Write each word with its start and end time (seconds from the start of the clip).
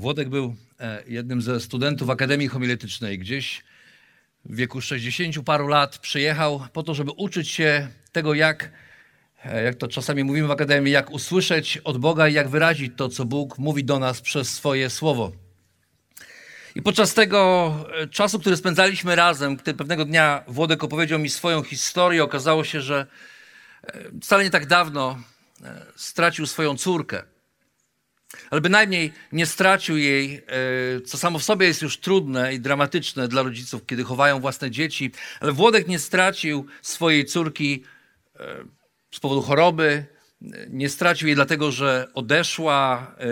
Włodek 0.00 0.28
był 0.28 0.54
e, 0.80 1.02
jednym 1.06 1.42
ze 1.42 1.60
studentów 1.60 2.10
Akademii 2.10 2.48
Homiletycznej. 2.48 3.18
Gdzieś 3.18 3.64
w 4.44 4.56
wieku 4.56 4.80
60 4.80 5.44
paru 5.44 5.68
lat 5.68 5.98
przyjechał 5.98 6.66
po 6.72 6.82
to, 6.82 6.94
żeby 6.94 7.10
uczyć 7.10 7.48
się 7.48 7.88
tego, 8.12 8.34
jak, 8.34 8.70
e, 9.44 9.62
jak 9.62 9.74
to 9.74 9.88
czasami 9.88 10.24
mówimy 10.24 10.48
w 10.48 10.50
Akademii, 10.50 10.92
jak 10.92 11.10
usłyszeć 11.10 11.78
od 11.78 11.98
Boga 11.98 12.28
i 12.28 12.34
jak 12.34 12.48
wyrazić 12.48 12.92
to, 12.96 13.08
co 13.08 13.24
Bóg 13.24 13.58
mówi 13.58 13.84
do 13.84 13.98
nas 13.98 14.20
przez 14.20 14.54
swoje 14.54 14.90
słowo. 14.90 15.32
I 16.74 16.82
podczas 16.82 17.14
tego 17.14 17.74
e, 18.02 18.06
czasu, 18.06 18.38
który 18.38 18.56
spędzaliśmy 18.56 19.16
razem, 19.16 19.56
gdy 19.56 19.74
pewnego 19.74 20.04
dnia 20.04 20.44
Włodek 20.48 20.84
opowiedział 20.84 21.18
mi 21.18 21.28
swoją 21.28 21.62
historię, 21.62 22.24
okazało 22.24 22.64
się, 22.64 22.80
że 22.80 23.06
wcale 24.22 24.44
nie 24.44 24.50
tak 24.50 24.66
dawno 24.66 25.18
stracił 25.96 26.46
swoją 26.46 26.76
córkę 26.76 27.22
ale 28.50 28.60
bynajmniej 28.60 29.12
nie 29.32 29.46
stracił 29.46 29.96
jej, 29.96 30.34
e, 30.34 31.00
co 31.00 31.18
samo 31.18 31.38
w 31.38 31.44
sobie 31.44 31.66
jest 31.66 31.82
już 31.82 31.98
trudne 31.98 32.54
i 32.54 32.60
dramatyczne 32.60 33.28
dla 33.28 33.42
rodziców, 33.42 33.86
kiedy 33.86 34.04
chowają 34.04 34.40
własne 34.40 34.70
dzieci, 34.70 35.12
ale 35.40 35.52
Włodek 35.52 35.88
nie 35.88 35.98
stracił 35.98 36.66
swojej 36.82 37.24
córki 37.24 37.84
e, 38.40 38.64
z 39.10 39.20
powodu 39.20 39.42
choroby, 39.42 40.04
nie 40.68 40.88
stracił 40.88 41.28
jej 41.28 41.34
dlatego, 41.34 41.72
że 41.72 42.08
odeszła, 42.14 43.14
e, 43.18 43.26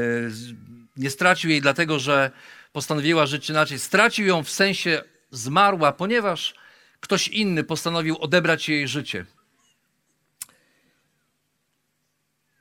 nie 0.96 1.10
stracił 1.10 1.50
jej 1.50 1.60
dlatego, 1.60 1.98
że 1.98 2.30
postanowiła 2.72 3.26
żyć 3.26 3.50
inaczej. 3.50 3.78
Stracił 3.78 4.26
ją 4.26 4.42
w 4.42 4.50
sensie 4.50 5.02
zmarła, 5.30 5.92
ponieważ 5.92 6.54
ktoś 7.00 7.28
inny 7.28 7.64
postanowił 7.64 8.16
odebrać 8.18 8.68
jej 8.68 8.88
życie. 8.88 9.26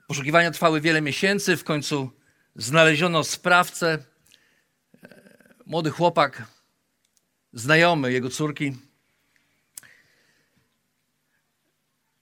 Poszukiwania 0.08 0.52
trwały 0.52 0.81
wiele 0.81 1.02
miesięcy, 1.02 1.58
w 1.58 1.63
końcu 1.63 2.16
znaleziono 2.58 3.23
sprawcę, 3.23 4.03
młody 5.66 5.89
chłopak, 5.89 6.44
znajomy 7.53 8.11
jego 8.14 8.30
córki. 8.30 8.75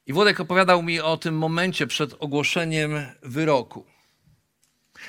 I 0.05 0.14
Włodek 0.14 0.39
opowiadał 0.39 0.83
mi 0.83 1.00
o 1.00 1.17
tym 1.17 1.38
momencie 1.38 1.88
przed 1.88 2.14
ogłoszeniem 2.19 2.92
wyroku. 3.22 3.86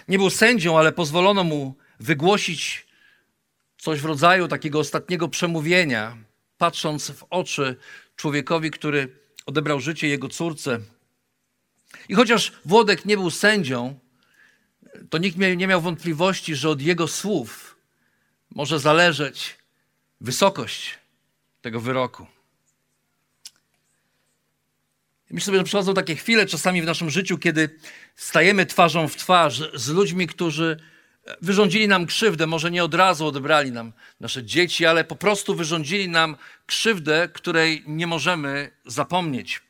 Nie 0.09 0.19
był 0.19 0.31
sędzią, 0.31 0.79
ale 0.79 0.93
pozwolono 0.93 1.45
mu 1.45 1.75
wygłosić 2.01 2.87
coś 3.79 4.01
w 4.01 4.05
rodzaju 4.05 4.49
takiego 4.49 4.79
ostatniego 4.79 5.29
przemówienia, 5.29 6.17
patrząc 6.59 7.11
w 7.11 7.25
oczy 7.31 7.77
człowiekowi, 8.17 8.71
który 8.71 9.19
odebrał 9.47 9.81
życie 9.81 10.09
jego 10.09 10.29
córce. 10.29 10.81
I 12.09 12.15
chociaż 12.15 12.53
Włodek 12.65 13.05
nie 13.05 13.17
był 13.17 13.31
sędzią, 13.31 13.99
to 15.11 15.19
nikt 15.19 15.39
nie 15.39 15.67
miał 15.67 15.81
wątpliwości, 15.81 16.55
że 16.55 16.69
od 16.71 16.83
jego 16.83 17.09
słów 17.09 17.77
może 18.51 18.81
zależeć 18.81 19.57
wysokość 20.21 20.99
tego 21.63 21.81
wyroku. 21.81 22.27
Myślę 25.31 25.47
sobie, 25.47 25.59
że 25.59 25.65
przychodzą 25.65 25.95
takie 25.95 26.17
chwile 26.17 26.47
czasami 26.47 26.83
w 26.83 26.85
naszym 26.85 27.11
życiu, 27.11 27.39
kiedy 27.39 27.79
stajemy 28.17 28.67
twarzą 28.67 29.09
w 29.09 29.17
twarz 29.17 29.63
z 29.75 29.89
ludźmi, 29.89 30.27
którzy 30.27 30.81
wyrządzili 31.43 31.89
nam 31.89 32.07
krzywdę. 32.07 32.47
Może 32.47 32.71
nie 32.71 32.85
od 32.85 32.95
razu 32.95 33.27
odebrali 33.27 33.73
nam 33.73 33.93
nasze 34.21 34.45
dzieci, 34.45 34.87
ale 34.87 35.05
po 35.05 35.17
prostu 35.17 35.55
wyrządzili 35.55 36.09
nam 36.09 36.37
krzywdę, 36.67 37.29
której 37.33 37.83
nie 37.87 38.07
możemy 38.07 38.71
zapomnieć. 38.85 39.61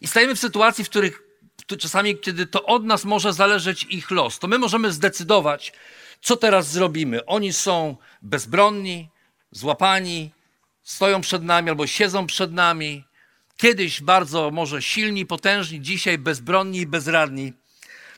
I 0.00 0.06
stajemy 0.06 0.34
w 0.34 0.40
sytuacji, 0.40 0.84
w 0.84 0.88
których 0.88 1.25
czasami, 1.66 2.18
kiedy 2.18 2.46
to 2.46 2.64
od 2.64 2.84
nas 2.84 3.04
może 3.04 3.32
zależeć 3.32 3.84
ich 3.84 4.10
los, 4.10 4.38
to 4.38 4.48
my 4.48 4.58
możemy 4.58 4.92
zdecydować, 4.92 5.72
co 6.20 6.36
teraz 6.36 6.70
zrobimy. 6.70 7.26
Oni 7.26 7.52
są 7.52 7.96
bezbronni, 8.22 9.08
złapani, 9.50 10.30
stoją 10.82 11.20
przed 11.20 11.42
nami 11.42 11.68
albo 11.68 11.86
siedzą 11.86 12.26
przed 12.26 12.52
nami. 12.52 13.04
Kiedyś 13.56 14.02
bardzo 14.02 14.50
może 14.50 14.82
silni, 14.82 15.26
potężni, 15.26 15.80
dzisiaj 15.80 16.18
bezbronni 16.18 16.78
i 16.78 16.86
bezradni. 16.86 17.52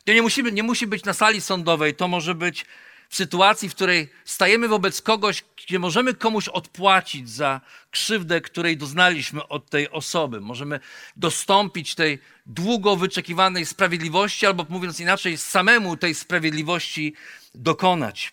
To 0.05 0.13
nie, 0.13 0.23
musimy, 0.23 0.53
nie 0.53 0.63
musi 0.63 0.87
być 0.87 1.05
na 1.05 1.13
sali 1.13 1.41
sądowej, 1.41 1.95
to 1.95 2.09
może 2.09 2.35
być 2.35 2.67
w 3.09 3.17
sytuacji, 3.17 3.69
w 3.69 3.75
której 3.75 4.09
stajemy 4.25 4.69
wobec 4.69 5.03
kogoś, 5.03 5.45
gdzie 5.57 5.79
możemy 5.79 6.15
komuś 6.15 6.49
odpłacić 6.49 7.31
za 7.31 7.61
krzywdę, 7.91 8.41
której 8.41 8.77
doznaliśmy 8.77 9.49
od 9.49 9.71
tej 9.71 9.91
osoby. 9.91 10.41
Możemy 10.41 10.81
dostąpić 11.17 11.95
tej 11.95 12.19
długo 12.47 12.97
wyczekiwanej 12.97 13.67
sprawiedliwości, 13.67 14.47
albo 14.47 14.67
mówiąc 14.69 15.01
inaczej, 15.01 15.39
samemu 15.39 15.97
tej 15.97 16.15
sprawiedliwości 16.15 17.15
dokonać. 17.55 18.33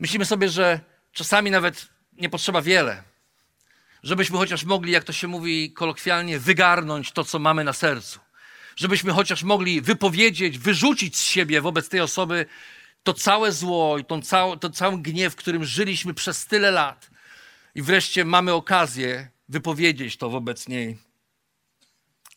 Myślimy 0.00 0.24
sobie, 0.24 0.48
że 0.48 0.80
czasami 1.12 1.50
nawet 1.50 1.88
nie 2.12 2.30
potrzeba 2.30 2.62
wiele, 2.62 3.02
żebyśmy 4.02 4.38
chociaż 4.38 4.64
mogli, 4.64 4.92
jak 4.92 5.04
to 5.04 5.12
się 5.12 5.28
mówi 5.28 5.72
kolokwialnie, 5.72 6.38
wygarnąć 6.38 7.12
to, 7.12 7.24
co 7.24 7.38
mamy 7.38 7.64
na 7.64 7.72
sercu. 7.72 8.20
Żebyśmy 8.76 9.12
chociaż 9.12 9.42
mogli 9.42 9.80
wypowiedzieć, 9.80 10.58
wyrzucić 10.58 11.16
z 11.16 11.22
siebie 11.22 11.60
wobec 11.60 11.88
tej 11.88 12.00
osoby 12.00 12.46
to 13.04 13.14
całe 13.14 13.52
zło 13.52 13.98
i 13.98 14.04
tą 14.04 14.22
całą, 14.22 14.58
to 14.58 14.70
cały 14.70 14.98
gniew, 14.98 15.36
którym 15.36 15.64
żyliśmy 15.64 16.14
przez 16.14 16.46
tyle 16.46 16.70
lat. 16.70 17.10
I 17.74 17.82
wreszcie 17.82 18.24
mamy 18.24 18.52
okazję 18.52 19.28
wypowiedzieć 19.48 20.16
to 20.16 20.30
wobec 20.30 20.68
niej. 20.68 20.98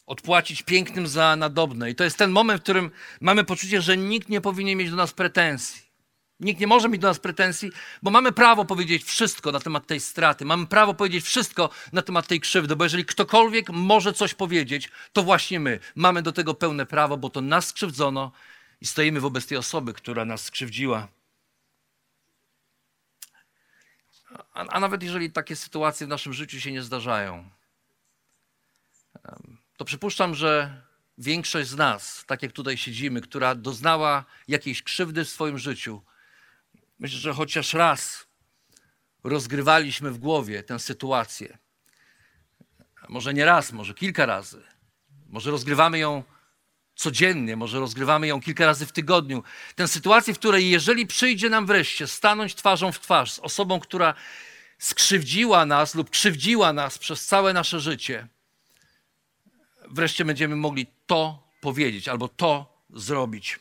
Odpłacić 0.06 0.64
pięknym 0.64 1.08
za 1.08 1.36
nadobne. 1.36 1.92
I 1.92 1.96
to 1.96 2.04
jest 2.04 2.18
ten 2.18 2.32
moment, 2.32 2.62
w 2.62 2.64
którym 2.64 2.92
mamy 3.22 3.44
poczucie, 3.44 3.82
że 3.82 3.98
nikt 3.98 4.30
nie 4.30 4.42
powinien 4.42 4.78
mieć 4.78 4.90
do 4.90 4.96
nas 4.96 5.14
pretensji. 5.14 5.88
Nikt 6.40 6.60
nie 6.62 6.68
może 6.68 6.90
mieć 6.90 7.02
do 7.02 7.08
nas 7.08 7.20
pretensji, 7.20 7.72
bo 8.04 8.12
mamy 8.12 8.32
prawo 8.32 8.66
powiedzieć 8.66 9.04
wszystko 9.04 9.52
na 9.52 9.60
temat 9.60 9.88
tej 9.88 10.00
straty. 10.00 10.46
Mamy 10.46 10.68
prawo 10.68 10.94
powiedzieć 10.94 11.26
wszystko 11.26 11.70
na 11.94 12.02
temat 12.02 12.28
tej 12.28 12.40
krzywdy, 12.40 12.76
bo 12.76 12.84
jeżeli 12.84 13.06
ktokolwiek 13.06 13.70
może 13.70 14.14
coś 14.14 14.34
powiedzieć, 14.34 14.90
to 15.14 15.24
właśnie 15.24 15.60
my. 15.60 15.80
Mamy 15.96 16.22
do 16.22 16.32
tego 16.32 16.54
pełne 16.54 16.86
prawo, 16.86 17.18
bo 17.18 17.30
to 17.30 17.42
nas 17.42 17.68
skrzywdzono 17.68 18.32
i 18.82 18.86
stoimy 18.86 19.20
wobec 19.20 19.48
tej 19.48 19.58
osoby, 19.58 19.94
która 19.94 20.26
nas 20.26 20.44
skrzywdziła. 20.44 21.08
A, 24.54 24.68
a, 24.68 24.80
nawet 24.80 25.04
jeżeli 25.04 25.32
takie 25.32 25.56
sytuacje 25.56 26.08
w 26.08 26.10
naszym 26.10 26.34
życiu 26.34 26.60
się 26.60 26.72
nie 26.72 26.84
zdarzają, 26.84 27.50
to 29.78 29.86
przypuszczam, 29.86 30.36
że 30.36 30.82
większość 31.18 31.70
z 31.70 31.76
nas, 31.76 32.24
tak 32.28 32.44
jak 32.44 32.52
tutaj 32.52 32.78
siedzimy, 32.78 33.22
która 33.22 33.56
doznała 33.56 34.26
jakiejś 34.48 34.84
krzywdy 34.84 35.26
w 35.26 35.30
swoim 35.30 35.58
życiu, 35.58 36.02
myślę, 37.00 37.20
że 37.20 37.34
chociaż 37.34 37.74
raz 37.74 38.28
rozgrywaliśmy 39.24 40.12
w 40.12 40.18
głowie 40.18 40.64
tę 40.64 40.80
sytuację. 40.80 41.58
Może 43.10 43.34
nie 43.34 43.46
raz, 43.46 43.72
może 43.72 43.94
kilka 43.94 44.26
razy. 44.26 44.64
Może 45.30 45.52
rozgrywamy 45.52 46.00
ją 46.00 46.24
codziennie, 46.98 47.56
może 47.56 47.80
rozgrywamy 47.80 48.28
ją 48.28 48.42
kilka 48.42 48.66
razy 48.66 48.86
w 48.86 48.92
tygodniu. 48.92 49.44
Tę 49.76 49.88
sytuację, 49.88 50.34
w 50.34 50.40
której 50.40 50.70
jeżeli 50.70 51.08
przyjdzie 51.08 51.50
nam 51.50 51.66
wreszcie 51.66 52.08
stanąć 52.08 52.56
twarzą 52.56 52.92
w 52.92 53.00
twarz 53.00 53.32
z 53.32 53.40
osobą, 53.40 53.80
która 53.80 54.14
skrzywdziła 54.78 55.66
nas 55.66 55.96
lub 55.96 56.10
krzywdziła 56.10 56.74
nas 56.74 56.98
przez 56.98 57.26
całe 57.26 57.54
nasze 57.54 57.80
życie, 57.80 58.28
wreszcie 59.88 60.26
będziemy 60.26 60.56
mogli 60.56 60.88
to 61.06 61.48
powiedzieć 61.62 62.08
albo 62.08 62.28
to 62.28 62.78
zrobić. 62.94 63.60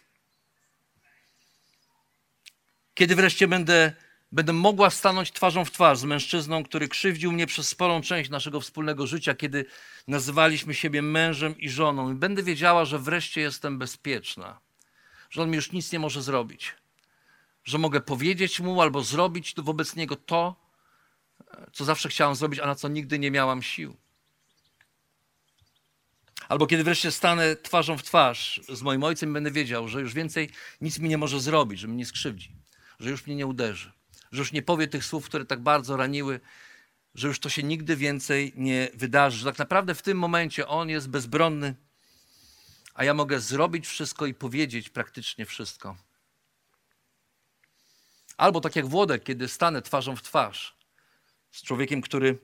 Kiedy 2.95 3.17
wreszcie 3.17 3.49
będę 3.49 3.93
Będę 4.37 4.53
mogła 4.53 4.91
stanąć 4.91 5.33
twarzą 5.33 5.65
w 5.65 5.71
twarz 5.71 5.99
z 5.99 6.05
mężczyzną, 6.05 6.65
który 6.65 6.89
krzywdził 6.89 7.33
mnie 7.33 7.47
przez 7.47 7.69
sporą 7.69 8.01
część 8.01 8.31
naszego 8.31 8.61
wspólnego 8.61 9.07
życia, 9.07 9.35
kiedy 9.35 9.65
nazywaliśmy 10.09 10.75
siebie 10.75 11.03
mężem 11.03 11.59
i 11.59 11.71
żoną. 11.71 12.13
I 12.13 12.15
będę 12.15 12.43
wiedziała, 12.43 12.85
że 12.85 12.99
wreszcie 12.99 13.41
jestem 13.41 13.79
bezpieczna, 13.79 14.61
że 15.31 15.43
on 15.43 15.51
mi 15.51 15.57
już 15.57 15.73
nic 15.73 15.93
nie 15.93 15.99
może 15.99 16.23
zrobić, 16.23 16.75
że 17.65 17.79
mogę 17.79 18.01
powiedzieć 18.01 18.61
mu 18.61 18.83
albo 18.83 19.03
zrobić 19.03 19.55
wobec 19.57 19.97
niego 19.97 20.17
to, 20.17 20.57
co 21.73 21.85
zawsze 21.85 22.09
chciałam 22.09 22.35
zrobić, 22.35 22.61
a 22.61 22.67
na 22.67 22.75
co 22.75 22.89
nigdy 22.89 23.19
nie 23.19 23.31
miałam 23.31 23.63
sił. 23.63 23.97
Albo 26.49 26.67
kiedy 26.67 26.85
wreszcie 26.85 27.11
stanę 27.11 27.57
twarzą 27.57 27.99
w 27.99 28.03
twarz 28.03 28.61
z 28.69 28.83
moim 28.83 29.05
ojcem, 29.05 29.33
będę 29.33 29.51
wiedział, 29.51 29.89
że 29.89 30.01
już 30.01 30.15
więcej 30.15 30.51
nic 30.81 30.99
mi 30.99 31.09
nie 31.09 31.19
może 31.19 31.41
zrobić, 31.41 31.81
że 31.81 31.89
mnie 31.89 31.97
nie 31.97 32.07
skrzywdzi, 32.07 32.53
że 33.01 33.11
już 33.11 33.27
mnie 33.27 33.37
nie 33.37 33.47
uderzy, 33.47 33.96
że 34.33 34.39
już 34.39 34.53
nie 34.53 34.63
powie 34.63 34.89
tych 34.89 35.05
słów, 35.05 35.25
które 35.25 35.45
tak 35.45 35.61
bardzo 35.61 35.97
raniły, 35.97 36.41
że 37.15 37.29
już 37.29 37.39
to 37.41 37.49
się 37.49 37.63
nigdy 37.63 37.97
więcej 37.97 38.53
nie 38.57 38.89
wydarzy, 38.95 39.39
że 39.39 39.45
tak 39.45 39.59
naprawdę 39.59 39.95
w 39.95 40.03
tym 40.03 40.19
momencie 40.19 40.69
on 40.69 40.89
jest 40.89 41.09
bezbronny, 41.09 41.75
a 42.95 43.05
ja 43.05 43.15
mogę 43.15 43.41
zrobić 43.41 43.87
wszystko 43.87 44.27
i 44.27 44.35
powiedzieć 44.35 44.89
praktycznie 44.89 45.47
wszystko. 45.47 45.97
Albo 48.37 48.61
tak 48.61 48.77
jak 48.77 48.87
Włodek, 48.87 49.25
kiedy 49.25 49.49
stanę 49.49 49.83
twarzą 49.83 50.17
w 50.17 50.23
twarz 50.23 50.77
z 51.51 51.63
człowiekiem, 51.63 52.01
który 52.01 52.39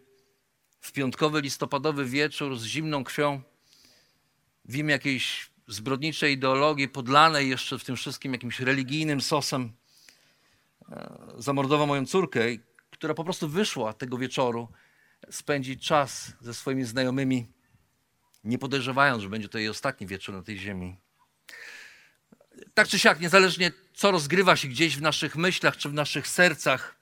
w 0.81 0.93
piątkowy, 0.93 1.41
listopadowy 1.41 2.05
wieczór 2.05 2.59
z 2.59 2.65
zimną 2.65 3.05
krwią 3.05 3.43
w 4.65 4.77
imię 4.77 4.93
jakiejś 4.93 5.51
zbrodniczej 5.67 6.33
ideologii 6.33 6.89
podlanej 6.89 7.49
jeszcze 7.49 7.79
w 7.79 7.85
tym 7.85 7.97
wszystkim 7.97 8.33
jakimś 8.33 8.61
religijnym 8.61 9.21
sosem 9.21 9.73
zamordował 11.39 11.87
moją 11.87 12.07
córkę, 12.07 12.41
która 12.91 13.15
po 13.15 13.25
prostu 13.25 13.49
wyszła 13.49 13.93
tego 13.93 14.19
wieczoru 14.19 14.69
spędzić 15.31 15.87
czas 15.87 16.33
ze 16.41 16.55
swoimi 16.55 16.85
znajomymi, 16.85 17.47
nie 18.45 18.59
podejrzewając, 18.59 19.23
że 19.23 19.29
będzie 19.29 19.49
to 19.49 19.59
jej 19.59 19.69
ostatni 19.69 20.07
wieczór 20.07 20.35
na 20.35 20.43
tej 20.43 20.59
ziemi. 20.59 20.97
Tak 22.75 22.89
czy 22.89 22.99
siak, 22.99 23.21
niezależnie 23.21 23.73
co 23.95 24.11
rozgrywa 24.11 24.57
się 24.57 24.69
gdzieś 24.69 24.97
w 24.97 25.03
naszych 25.03 25.37
myślach 25.37 25.77
czy 25.77 25.89
w 25.89 25.95
naszych 25.95 26.29
sercach, 26.29 26.97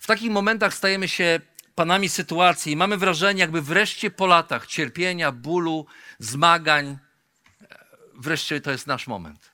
w 0.00 0.06
takich 0.06 0.30
momentach 0.30 0.74
stajemy 0.74 1.08
się 1.08 1.40
panami 1.74 2.08
sytuacji 2.08 2.72
i 2.72 2.76
mamy 2.76 2.96
wrażenie, 2.96 3.40
jakby 3.40 3.62
wreszcie 3.62 4.10
po 4.10 4.26
latach 4.26 4.66
cierpienia, 4.66 5.32
bólu, 5.32 5.86
zmagań, 6.18 6.98
wreszcie 8.14 8.60
to 8.60 8.70
jest 8.70 8.86
nasz 8.86 9.06
moment. 9.06 9.50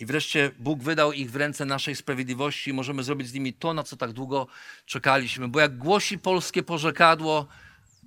I 0.00 0.06
wreszcie 0.06 0.50
Bóg 0.58 0.82
wydał 0.82 1.12
ich 1.12 1.30
w 1.30 1.36
ręce 1.36 1.64
naszej 1.64 1.96
sprawiedliwości 1.96 2.70
i 2.70 2.72
możemy 2.72 3.02
zrobić 3.02 3.28
z 3.28 3.32
nimi 3.32 3.52
to, 3.52 3.74
na 3.74 3.82
co 3.82 3.96
tak 3.96 4.12
długo 4.12 4.46
czekaliśmy. 4.86 5.48
Bo 5.48 5.60
jak 5.60 5.78
głosi 5.78 6.18
polskie 6.18 6.62
porzekadło, 6.62 7.46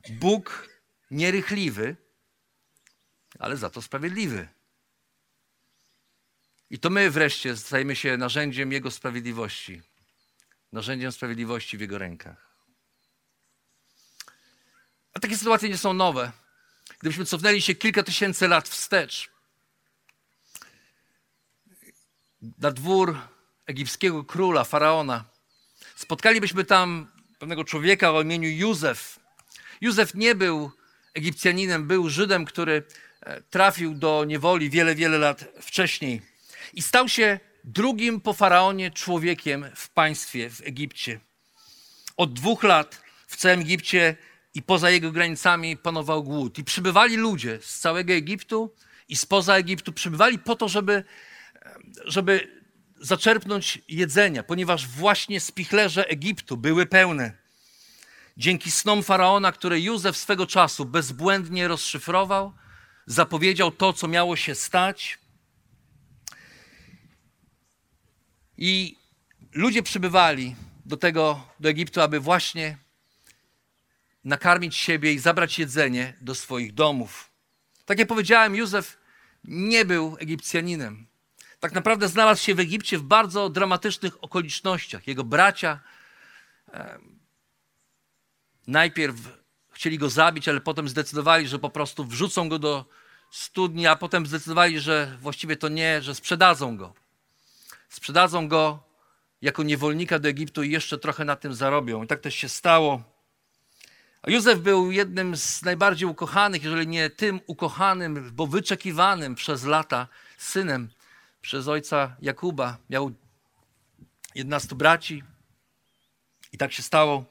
Bóg 0.09 0.69
nierychliwy, 1.11 1.95
ale 3.39 3.57
za 3.57 3.69
to 3.69 3.81
sprawiedliwy. 3.81 4.47
I 6.69 6.79
to 6.79 6.89
my 6.89 7.11
wreszcie 7.11 7.57
stajemy 7.57 7.95
się 7.95 8.17
narzędziem 8.17 8.71
Jego 8.71 8.91
sprawiedliwości. 8.91 9.81
Narzędziem 10.71 11.11
sprawiedliwości 11.11 11.77
w 11.77 11.81
Jego 11.81 11.97
rękach. 11.97 12.55
A 15.13 15.19
takie 15.19 15.37
sytuacje 15.37 15.69
nie 15.69 15.77
są 15.77 15.93
nowe. 15.93 16.31
Gdybyśmy 16.99 17.25
cofnęli 17.25 17.61
się 17.61 17.75
kilka 17.75 18.03
tysięcy 18.03 18.47
lat 18.47 18.69
wstecz, 18.69 19.32
na 22.59 22.71
dwór 22.71 23.17
egipskiego 23.65 24.23
króla, 24.23 24.63
faraona, 24.63 25.25
spotkalibyśmy 25.95 26.63
tam 26.63 27.07
pewnego 27.39 27.63
człowieka 27.63 28.11
o 28.11 28.21
imieniu 28.21 28.49
Józef. 28.49 29.19
Józef 29.81 30.15
nie 30.15 30.35
był 30.35 30.71
Egipcjaninem, 31.13 31.87
był 31.87 32.09
Żydem, 32.09 32.45
który 32.45 32.83
e, 33.21 33.41
trafił 33.41 33.93
do 33.93 34.23
niewoli 34.27 34.69
wiele, 34.69 34.95
wiele 34.95 35.17
lat 35.17 35.45
wcześniej 35.61 36.21
i 36.73 36.81
stał 36.81 37.09
się 37.09 37.39
drugim 37.63 38.21
po 38.21 38.33
faraonie 38.33 38.91
człowiekiem 38.91 39.65
w 39.75 39.89
państwie 39.89 40.49
w 40.49 40.61
Egipcie. 40.61 41.19
Od 42.17 42.33
dwóch 42.33 42.63
lat 42.63 43.01
w 43.27 43.35
całym 43.35 43.59
Egipcie 43.59 44.15
i 44.53 44.61
poza 44.61 44.89
jego 44.89 45.11
granicami 45.11 45.77
panował 45.77 46.23
głód. 46.23 46.57
I 46.57 46.63
przybywali 46.63 47.15
ludzie 47.15 47.59
z 47.61 47.79
całego 47.79 48.13
Egiptu 48.13 48.75
i 49.09 49.15
spoza 49.15 49.55
Egiptu, 49.55 49.93
przybywali 49.93 50.39
po 50.39 50.55
to, 50.55 50.69
żeby, 50.69 51.03
żeby 52.05 52.63
zaczerpnąć 53.01 53.81
jedzenia, 53.87 54.43
ponieważ 54.43 54.87
właśnie 54.87 55.39
spichlerze 55.39 56.07
Egiptu 56.07 56.57
były 56.57 56.85
pełne. 56.85 57.37
Dzięki 58.37 58.71
snom 58.71 59.03
faraona, 59.03 59.51
które 59.51 59.79
Józef 59.79 60.17
swego 60.17 60.47
czasu 60.47 60.85
bezbłędnie 60.85 61.67
rozszyfrował, 61.67 62.53
zapowiedział 63.05 63.71
to, 63.71 63.93
co 63.93 64.07
miało 64.07 64.35
się 64.35 64.55
stać. 64.55 65.19
I 68.57 68.97
ludzie 69.53 69.83
przybywali 69.83 70.55
do 70.85 70.97
tego, 70.97 71.47
do 71.59 71.69
Egiptu, 71.69 72.01
aby 72.01 72.19
właśnie 72.19 72.77
nakarmić 74.23 74.75
siebie 74.75 75.13
i 75.13 75.19
zabrać 75.19 75.59
jedzenie 75.59 76.13
do 76.21 76.35
swoich 76.35 76.73
domów. 76.73 77.29
Tak 77.85 77.99
jak 77.99 78.07
powiedziałem, 78.07 78.55
Józef 78.55 78.97
nie 79.43 79.85
był 79.85 80.17
Egipcjaninem. 80.19 81.07
Tak 81.63 81.73
naprawdę 81.73 82.07
znalazł 82.07 82.43
się 82.43 82.55
w 82.55 82.59
Egipcie 82.59 82.97
w 82.97 83.03
bardzo 83.03 83.49
dramatycznych 83.49 84.23
okolicznościach. 84.23 85.07
Jego 85.07 85.23
bracia 85.23 85.79
najpierw 88.67 89.15
chcieli 89.71 89.97
go 89.97 90.09
zabić, 90.09 90.49
ale 90.49 90.61
potem 90.61 90.89
zdecydowali, 90.89 91.47
że 91.47 91.59
po 91.59 91.69
prostu 91.69 92.05
wrzucą 92.05 92.49
go 92.49 92.59
do 92.59 92.85
studni, 93.31 93.87
a 93.87 93.95
potem 93.95 94.25
zdecydowali, 94.25 94.79
że 94.79 95.17
właściwie 95.21 95.57
to 95.57 95.69
nie, 95.69 96.01
że 96.01 96.15
sprzedadzą 96.15 96.77
go. 96.77 96.93
Sprzedadzą 97.89 98.47
go 98.47 98.83
jako 99.41 99.63
niewolnika 99.63 100.19
do 100.19 100.29
Egiptu 100.29 100.63
i 100.63 100.71
jeszcze 100.71 100.97
trochę 100.97 101.25
na 101.25 101.35
tym 101.35 101.53
zarobią. 101.53 102.03
I 102.03 102.07
tak 102.07 102.19
też 102.19 102.35
się 102.35 102.49
stało. 102.49 103.03
A 104.21 104.31
Józef 104.31 104.59
był 104.59 104.91
jednym 104.91 105.37
z 105.37 105.61
najbardziej 105.61 106.09
ukochanych, 106.09 106.63
jeżeli 106.63 106.87
nie 106.87 107.09
tym 107.09 107.39
ukochanym, 107.47 108.31
bo 108.33 108.47
wyczekiwanym 108.47 109.35
przez 109.35 109.65
lata 109.65 110.07
synem 110.37 110.89
przez 111.43 111.67
ojca 111.67 112.15
Jakuba. 112.21 112.77
Miał 112.89 113.11
11 114.35 114.75
braci. 114.75 115.23
I 116.51 116.57
tak 116.57 116.71
się 116.71 116.83
stało, 116.83 117.25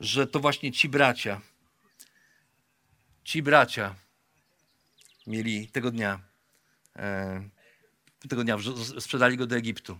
że 0.00 0.26
to 0.26 0.40
właśnie 0.40 0.72
ci 0.72 0.88
bracia, 0.88 1.40
ci 3.24 3.42
bracia 3.42 3.94
mieli 5.26 5.68
tego 5.68 5.90
dnia, 5.90 6.20
e, 6.96 7.48
tego 8.28 8.44
dnia 8.44 8.56
sprzedali 9.00 9.36
go 9.36 9.46
do 9.46 9.56
Egiptu. 9.56 9.98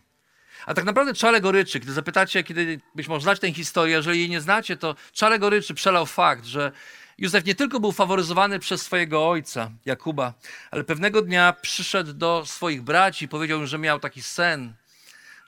A 0.67 0.75
tak 0.75 0.85
naprawdę 0.85 1.15
Czale 1.15 1.41
Goryczy, 1.41 1.81
gdy 1.81 1.93
zapytacie, 1.93 2.45
kiedy 2.45 2.81
być 2.95 3.09
może 3.09 3.23
znać 3.23 3.41
tę 3.41 3.53
historię, 3.53 3.97
jeżeli 3.97 4.19
jej 4.19 4.31
nie 4.31 4.41
znacie, 4.41 4.77
to 4.77 4.97
Czale 5.13 5.39
Goryczy 5.39 5.75
przelał 5.75 6.07
fakt, 6.07 6.45
że 6.45 6.73
Józef 7.19 7.45
nie 7.45 7.55
tylko 7.55 7.81
był 7.81 7.93
faworyzowany 7.93 8.59
przez 8.59 8.83
swojego 8.83 9.29
ojca, 9.29 9.71
Jakuba, 9.85 10.35
ale 10.71 10.85
pewnego 10.85 11.23
dnia 11.23 11.53
przyszedł 11.53 12.13
do 12.13 12.47
swoich 12.47 12.83
braci 12.83 13.25
i 13.25 13.29
powiedział 13.29 13.61
im, 13.61 13.67
że 13.67 13.79
miał 13.79 14.01
taki 14.01 14.23
sen, 14.23 14.75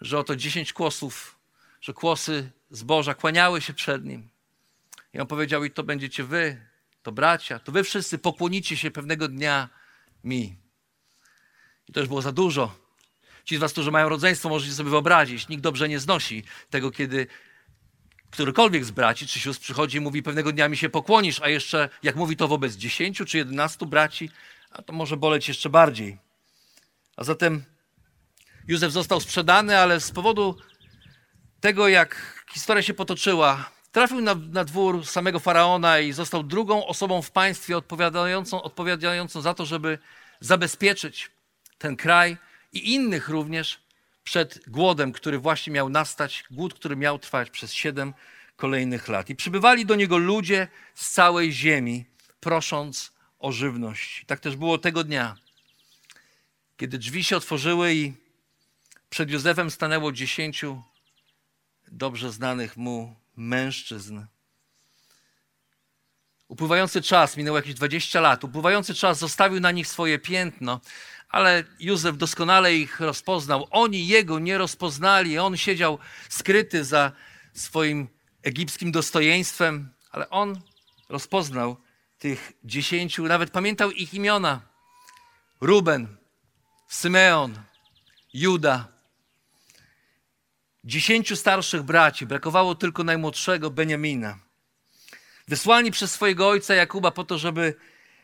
że 0.00 0.18
oto 0.18 0.36
dziesięć 0.36 0.72
kłosów, 0.72 1.38
że 1.80 1.92
kłosy 1.92 2.50
zboża 2.70 3.14
kłaniały 3.14 3.60
się 3.60 3.74
przed 3.74 4.04
nim. 4.04 4.28
I 5.14 5.20
on 5.20 5.26
powiedział, 5.26 5.64
i 5.64 5.70
to 5.70 5.82
będziecie 5.82 6.24
wy, 6.24 6.60
to 7.02 7.12
bracia, 7.12 7.58
to 7.58 7.72
wy 7.72 7.84
wszyscy 7.84 8.18
pokłonicie 8.18 8.76
się 8.76 8.90
pewnego 8.90 9.28
dnia 9.28 9.68
mi. 10.24 10.56
I 11.88 11.92
to 11.92 12.00
już 12.00 12.08
było 12.08 12.22
za 12.22 12.32
dużo. 12.32 12.74
Ci 13.44 13.56
z 13.56 13.60
was, 13.60 13.72
którzy 13.72 13.90
mają 13.90 14.08
rodzeństwo, 14.08 14.48
możecie 14.48 14.72
sobie 14.72 14.90
wyobrazić, 14.90 15.48
nikt 15.48 15.62
dobrze 15.62 15.88
nie 15.88 15.98
znosi 15.98 16.44
tego, 16.70 16.90
kiedy 16.90 17.26
którykolwiek 18.30 18.84
z 18.84 18.90
braci 18.90 19.26
czy 19.26 19.40
sióstr 19.40 19.62
przychodzi 19.62 19.98
i 19.98 20.00
mówi, 20.00 20.22
pewnego 20.22 20.52
dnia 20.52 20.68
mi 20.68 20.76
się 20.76 20.88
pokłonisz, 20.88 21.40
a 21.40 21.48
jeszcze 21.48 21.88
jak 22.02 22.16
mówi 22.16 22.36
to 22.36 22.48
wobec 22.48 22.74
dziesięciu 22.74 23.24
czy 23.24 23.38
jedenastu 23.38 23.86
braci, 23.86 24.30
a 24.70 24.82
to 24.82 24.92
może 24.92 25.16
boleć 25.16 25.48
jeszcze 25.48 25.70
bardziej. 25.70 26.18
A 27.16 27.24
zatem 27.24 27.64
Józef 28.68 28.92
został 28.92 29.20
sprzedany, 29.20 29.78
ale 29.78 30.00
z 30.00 30.10
powodu 30.10 30.56
tego, 31.60 31.88
jak 31.88 32.44
historia 32.52 32.82
się 32.82 32.94
potoczyła, 32.94 33.70
trafił 33.92 34.20
na, 34.20 34.34
na 34.34 34.64
dwór 34.64 35.06
samego 35.06 35.40
faraona 35.40 35.98
i 35.98 36.12
został 36.12 36.42
drugą 36.42 36.86
osobą 36.86 37.22
w 37.22 37.30
państwie 37.30 37.76
odpowiadającą, 37.76 38.62
odpowiadającą 38.62 39.40
za 39.40 39.54
to, 39.54 39.66
żeby 39.66 39.98
zabezpieczyć 40.40 41.30
ten 41.78 41.96
kraj 41.96 42.36
i 42.72 42.94
innych 42.94 43.28
również 43.28 43.80
przed 44.28 44.60
głodem, 44.66 45.12
który 45.12 45.38
właśnie 45.38 45.72
miał 45.72 45.88
nastać, 45.88 46.44
głód, 46.50 46.74
który 46.74 46.96
miał 46.96 47.18
trwać 47.18 47.50
przez 47.50 47.72
siedem 47.72 48.14
kolejnych 48.56 49.08
lat. 49.08 49.30
I 49.30 49.36
przybywali 49.36 49.86
do 49.86 49.94
niego 49.94 50.18
ludzie 50.18 50.68
z 50.94 51.10
całej 51.10 51.52
ziemi, 51.52 52.04
prosząc 52.40 53.12
o 53.38 53.52
żywność. 53.52 54.24
Tak 54.26 54.40
też 54.40 54.56
było 54.56 54.78
tego 54.78 55.04
dnia, 55.04 55.36
kiedy 56.76 56.98
drzwi 56.98 57.24
się 57.24 57.36
otworzyły 57.36 57.94
i 57.94 58.12
przed 59.10 59.30
Józefem 59.30 59.70
stanęło 59.70 60.12
dziesięciu 60.12 60.82
dobrze 61.92 62.32
znanych 62.32 62.76
mu 62.76 63.16
mężczyzn. 63.36 64.20
Upływający 66.48 67.02
czas, 67.02 67.36
minęło 67.36 67.56
jakieś 67.56 67.74
20 67.74 68.20
lat, 68.20 68.44
upływający 68.44 68.94
czas 68.94 69.18
zostawił 69.18 69.60
na 69.60 69.70
nich 69.70 69.88
swoje 69.88 70.18
piętno, 70.18 70.80
ale 71.28 71.64
Józef 71.80 72.16
doskonale 72.16 72.74
ich 72.74 73.00
rozpoznał. 73.00 73.68
Oni 73.70 74.06
jego 74.06 74.38
nie 74.38 74.58
rozpoznali. 74.58 75.38
On 75.38 75.56
siedział 75.56 75.98
skryty 76.28 76.84
za 76.84 77.12
swoim 77.52 78.08
egipskim 78.42 78.92
dostojeństwem, 78.92 79.90
ale 80.10 80.30
on 80.30 80.60
rozpoznał 81.08 81.76
tych 82.18 82.52
dziesięciu, 82.64 83.26
nawet 83.26 83.50
pamiętał 83.50 83.90
ich 83.90 84.14
imiona. 84.14 84.60
Ruben, 85.60 86.16
Symeon, 86.88 87.58
Juda. 88.34 88.88
Dziesięciu 90.84 91.36
starszych 91.36 91.82
braci, 91.82 92.26
brakowało 92.26 92.74
tylko 92.74 93.04
najmłodszego 93.04 93.70
Beniamina. 93.70 94.38
Wysłani 95.48 95.90
przez 95.90 96.12
swojego 96.12 96.48
ojca 96.48 96.74
Jakuba 96.74 97.10
po 97.10 97.24
to, 97.24 97.38
żeby, 97.38 97.74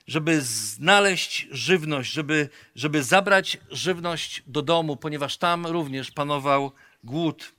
żeby 0.07 0.41
znaleźć 0.41 1.49
żywność, 1.51 2.13
żeby, 2.13 2.49
żeby 2.75 3.03
zabrać 3.03 3.59
żywność 3.71 4.43
do 4.47 4.63
domu, 4.63 4.97
ponieważ 4.97 5.37
tam 5.37 5.67
również 5.67 6.11
panował 6.11 6.73
głód. 7.05 7.53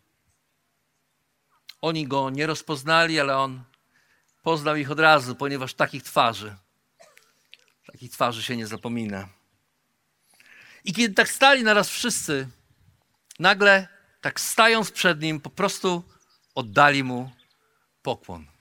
Oni 1.81 2.07
go 2.07 2.29
nie 2.29 2.47
rozpoznali, 2.47 3.19
ale 3.19 3.37
on 3.37 3.63
poznał 4.43 4.75
ich 4.75 4.91
od 4.91 4.99
razu, 4.99 5.35
ponieważ 5.35 5.73
takich 5.73 6.03
twarzy, 6.03 6.55
takich 7.85 8.11
twarzy 8.11 8.43
się 8.43 8.57
nie 8.57 8.67
zapomina. 8.67 9.29
I 10.83 10.93
kiedy 10.93 11.13
tak 11.13 11.29
stali 11.29 11.63
naraz 11.63 11.89
wszyscy, 11.89 12.47
nagle, 13.39 13.87
tak 14.21 14.39
stając 14.39 14.91
przed 14.91 15.21
nim, 15.21 15.39
po 15.41 15.49
prostu 15.49 16.03
oddali 16.55 17.03
mu 17.03 17.31
pokłon. 18.01 18.54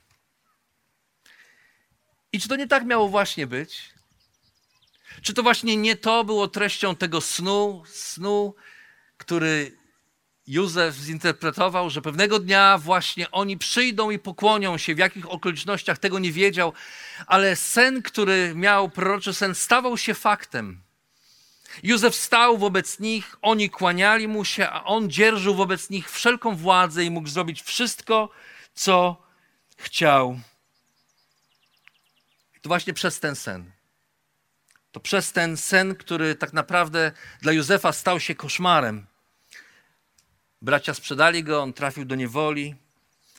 I 2.35 2.41
czy 2.41 2.49
to 2.49 2.57
nie 2.57 2.67
tak 2.67 2.87
miało 2.87 3.09
właśnie 3.09 3.47
być? 3.47 3.83
Czy 5.23 5.35
to 5.35 5.43
właśnie 5.43 5.77
nie 5.77 5.97
to 5.97 6.25
było 6.25 6.49
treścią 6.49 6.97
tego 6.97 7.21
snu, 7.21 7.83
snu, 7.87 8.55
który 9.17 9.77
Józef 10.47 10.95
zinterpretował, 10.95 11.91
że 11.91 12.03
pewnego 12.03 12.39
dnia 12.39 12.79
właśnie 12.79 13.31
oni 13.31 13.59
przyjdą 13.59 14.11
i 14.11 14.19
pokłonią 14.19 14.79
się, 14.79 14.95
w 14.95 14.99
jakich 14.99 15.31
okolicznościach 15.31 15.99
tego 15.99 16.19
nie 16.19 16.33
wiedział, 16.33 16.73
ale 17.27 17.57
sen, 17.57 18.03
który 18.03 18.53
miał 18.55 18.91
proroczy 18.91 19.35
sen, 19.35 19.55
stawał 19.55 19.99
się 19.99 20.15
faktem. 20.15 20.83
Józef 21.83 22.15
stał 22.15 22.59
wobec 22.59 23.01
nich, 23.01 23.37
oni 23.43 23.71
kłaniali 23.71 24.29
mu 24.29 24.45
się, 24.45 24.69
a 24.71 24.85
on 24.85 25.11
dzierżył 25.11 25.55
wobec 25.55 25.91
nich 25.91 26.11
wszelką 26.11 26.57
władzę 26.57 27.05
i 27.05 27.11
mógł 27.11 27.29
zrobić 27.29 27.63
wszystko, 27.63 28.31
co 28.75 29.23
chciał. 29.77 30.41
To 32.65 32.69
właśnie 32.69 32.95
przez 32.95 33.21
ten 33.21 33.37
sen. 33.37 33.73
To 34.93 35.01
przez 35.01 35.33
ten 35.33 35.57
sen, 35.57 35.95
który 35.97 36.35
tak 36.35 36.53
naprawdę 36.53 37.13
dla 37.41 37.53
Józefa 37.53 37.93
stał 37.93 38.21
się 38.21 38.35
koszmarem. 38.35 39.07
Bracia 40.63 40.95
sprzedali 40.95 41.45
go, 41.45 41.63
on 41.63 41.73
trafił 41.73 42.05
do 42.05 42.15
niewoli 42.15 42.75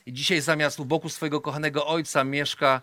i 0.06 0.12
dzisiaj 0.12 0.40
zamiast 0.40 0.80
u 0.80 0.84
boku 0.84 1.08
swojego 1.08 1.40
kochanego 1.40 1.86
ojca 1.86 2.24
mieszka 2.24 2.82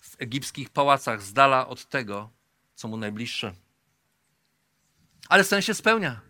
w 0.00 0.16
egipskich 0.18 0.70
pałacach, 0.70 1.22
z 1.22 1.32
dala 1.32 1.68
od 1.68 1.88
tego, 1.88 2.30
co 2.74 2.88
mu 2.88 2.96
najbliższe. 2.96 3.54
Ale 5.28 5.44
sen 5.44 5.62
się 5.62 5.74
spełnia. 5.74 6.20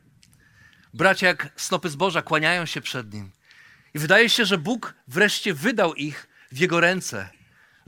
Bracia 0.94 1.26
jak 1.26 1.48
snopy 1.56 1.88
zboża 1.88 2.22
kłaniają 2.22 2.66
się 2.66 2.80
przed 2.80 3.12
nim. 3.12 3.32
I 3.94 3.98
wydaje 3.98 4.28
się, 4.28 4.44
że 4.44 4.58
Bóg 4.58 4.94
wreszcie 5.08 5.54
wydał 5.54 5.94
ich 5.94 6.28
w 6.52 6.58
jego 6.58 6.80
ręce. 6.80 7.37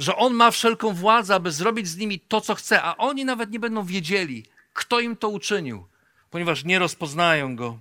Że 0.00 0.16
On 0.16 0.34
ma 0.34 0.50
wszelką 0.50 0.94
władzę, 0.94 1.34
aby 1.34 1.52
zrobić 1.52 1.88
z 1.88 1.96
nimi 1.96 2.20
to, 2.20 2.40
co 2.40 2.54
chce, 2.54 2.82
a 2.82 2.96
oni 2.96 3.24
nawet 3.24 3.50
nie 3.50 3.60
będą 3.60 3.84
wiedzieli, 3.84 4.46
kto 4.72 5.00
im 5.00 5.16
to 5.16 5.28
uczynił, 5.28 5.88
ponieważ 6.30 6.64
nie 6.64 6.78
rozpoznają 6.78 7.56
go. 7.56 7.78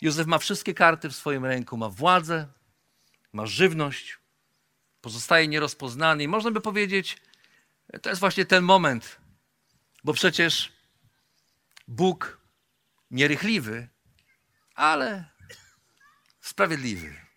Józef 0.00 0.26
ma 0.26 0.38
wszystkie 0.38 0.74
karty 0.74 1.08
w 1.08 1.16
swoim 1.16 1.44
ręku, 1.44 1.76
ma 1.76 1.88
władzę, 1.88 2.48
ma 3.32 3.46
żywność, 3.46 4.18
pozostaje 5.00 5.48
nierozpoznany. 5.48 6.22
I 6.22 6.28
można 6.28 6.50
by 6.50 6.60
powiedzieć, 6.60 7.16
to 8.02 8.08
jest 8.08 8.20
właśnie 8.20 8.46
ten 8.46 8.64
moment, 8.64 9.20
bo 10.04 10.12
przecież 10.12 10.72
Bóg 11.88 12.40
nierychliwy, 13.10 13.88
ale 14.74 15.24
sprawiedliwy. 16.40 17.27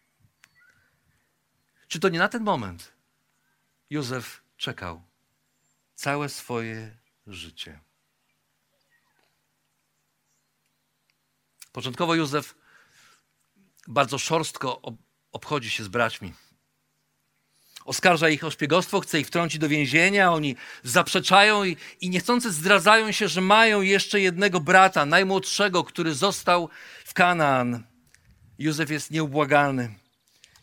Czy 1.92 2.00
to 2.00 2.10
nie 2.10 2.20
na 2.20 2.30
ten 2.30 2.44
moment 2.44 2.92
Józef 3.90 4.42
czekał 4.58 5.02
całe 5.96 6.30
swoje 6.30 6.98
życie? 7.28 7.80
Początkowo 11.72 12.16
Józef 12.16 12.56
bardzo 13.88 14.18
szorstko 14.18 14.82
obchodzi 15.32 15.70
się 15.70 15.84
z 15.84 15.88
braćmi. 15.88 16.34
Oskarża 17.86 18.30
ich 18.30 18.44
o 18.44 18.52
szpiegostwo, 18.52 19.00
chce 19.00 19.20
ich 19.20 19.28
wtrącić 19.28 19.60
do 19.60 19.70
więzienia, 19.70 20.34
oni 20.34 20.56
zaprzeczają 20.84 21.64
i, 21.64 21.78
i 22.02 22.10
niechcący 22.10 22.52
zdradzają 22.52 23.12
się, 23.12 23.28
że 23.28 23.42
mają 23.42 23.82
jeszcze 23.82 24.20
jednego 24.20 24.60
brata, 24.60 25.06
najmłodszego, 25.06 25.84
który 25.84 26.14
został 26.14 26.70
w 27.06 27.14
Kanaan. 27.14 27.84
Józef 28.60 28.90
jest 28.90 29.12
nieubłagalny. 29.12 30.02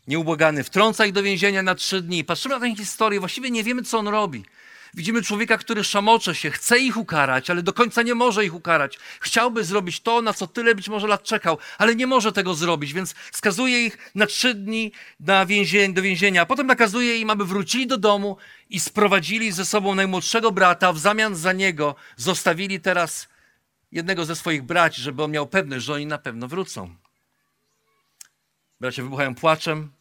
Nieubłagany. 0.09 0.65
Wtrąca 0.65 1.07
ich 1.07 1.13
do 1.13 1.23
więzienia 1.23 1.63
na 1.63 1.75
trzy 1.75 2.03
dni. 2.03 2.25
Patrzymy 2.25 2.55
na 2.55 2.61
tę 2.61 2.77
historię, 2.77 3.21
właściwie 3.21 3.51
nie 3.51 3.65
wiemy, 3.65 3.83
co 3.83 3.99
on 3.99 4.09
robi. 4.09 4.45
Widzimy 4.95 5.23
człowieka, 5.23 5.59
który 5.59 5.85
szamocze 5.85 6.35
się, 6.35 6.51
chce 6.51 6.79
ich 6.79 6.97
ukarać, 6.97 7.51
ale 7.51 7.63
do 7.63 7.73
końca 7.73 8.03
nie 8.03 8.15
może 8.15 8.45
ich 8.45 8.55
ukarać. 8.55 8.99
Chciałby 9.21 9.65
zrobić 9.65 10.01
to, 10.01 10.23
na 10.23 10.33
co 10.33 10.47
tyle 10.47 10.75
być 10.75 10.89
może 10.89 11.07
lat 11.07 11.23
czekał, 11.23 11.59
ale 11.79 11.95
nie 11.97 12.07
może 12.07 12.33
tego 12.33 12.55
zrobić, 12.55 12.93
więc 12.93 13.15
skazuje 13.33 13.87
ich 13.87 14.11
na 14.15 14.27
trzy 14.27 14.55
dni 14.55 14.93
na 15.21 15.47
więzień, 15.47 15.95
do 15.95 16.03
więzienia, 16.03 16.43
a 16.43 16.47
potem 16.47 16.67
nakazuje 16.67 17.19
im, 17.19 17.31
aby 17.31 17.45
wrócili 17.45 17.87
do 17.87 17.99
domu 17.99 18.37
i 18.71 18.81
sprowadzili 18.81 19.53
ze 19.53 19.65
sobą 19.65 19.95
najmłodszego 19.95 20.53
brata, 20.53 20.93
w 20.93 20.99
zamian 20.99 21.37
za 21.37 21.53
niego 21.53 21.95
zostawili 22.17 22.81
teraz 22.81 23.29
jednego 23.93 24.25
ze 24.25 24.37
swoich 24.37 24.63
braci, 24.63 25.03
żeby 25.03 25.23
on 25.23 25.31
miał 25.31 25.47
pewność, 25.47 25.85
że 25.85 25.95
oni 25.95 26.07
na 26.07 26.19
pewno 26.19 26.49
wrócą. 26.49 26.95
Bracia 28.81 29.03
wybuchają 29.03 29.35
płaczem. 29.35 29.98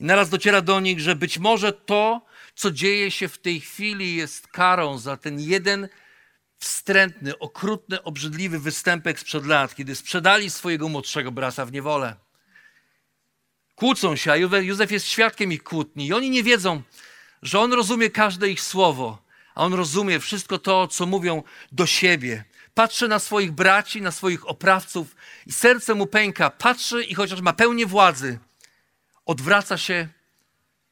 I 0.00 0.04
naraz 0.04 0.30
dociera 0.30 0.60
do 0.60 0.80
nich, 0.80 1.00
że 1.00 1.16
być 1.16 1.38
może 1.38 1.72
to, 1.72 2.26
co 2.54 2.70
dzieje 2.70 3.10
się 3.10 3.28
w 3.28 3.38
tej 3.38 3.60
chwili, 3.60 4.16
jest 4.16 4.48
karą 4.48 4.98
za 4.98 5.16
ten 5.16 5.40
jeden 5.40 5.88
wstrętny, 6.58 7.38
okrutny, 7.38 8.02
obrzydliwy 8.02 8.58
występek 8.58 9.20
sprzed 9.20 9.46
lat, 9.46 9.74
kiedy 9.74 9.94
sprzedali 9.94 10.50
swojego 10.50 10.88
młodszego 10.88 11.32
brata 11.32 11.66
w 11.66 11.72
niewolę. 11.72 12.16
Kłócą 13.74 14.16
się, 14.16 14.32
a 14.32 14.36
Józef 14.36 14.90
jest 14.90 15.06
świadkiem 15.06 15.52
ich 15.52 15.62
kłótni 15.62 16.06
i 16.06 16.12
oni 16.12 16.30
nie 16.30 16.42
wiedzą, 16.42 16.82
że 17.42 17.60
on 17.60 17.72
rozumie 17.72 18.10
każde 18.10 18.48
ich 18.48 18.60
słowo, 18.60 19.18
a 19.54 19.64
on 19.64 19.74
rozumie 19.74 20.20
wszystko 20.20 20.58
to, 20.58 20.88
co 20.88 21.06
mówią 21.06 21.42
do 21.72 21.86
siebie. 21.86 22.44
Patrzy 22.74 23.08
na 23.08 23.18
swoich 23.18 23.52
braci, 23.52 24.02
na 24.02 24.10
swoich 24.10 24.48
oprawców 24.48 25.16
i 25.46 25.52
serce 25.52 25.94
mu 25.94 26.06
pęka. 26.06 26.50
Patrzy 26.50 27.04
i 27.04 27.14
chociaż 27.14 27.40
ma 27.40 27.52
pełnię 27.52 27.86
władzy, 27.86 28.38
odwraca 29.26 29.78
się 29.78 30.08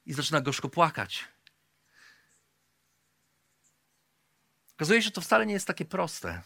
i 0.07 0.12
zaczyna 0.12 0.41
gorzko 0.41 0.69
płakać. 0.69 1.25
Okazuje 4.77 5.03
się, 5.03 5.05
że 5.05 5.11
to 5.11 5.21
wcale 5.21 5.47
nie 5.47 5.55
jest 5.55 5.67
takie 5.67 5.85
proste. 5.85 6.43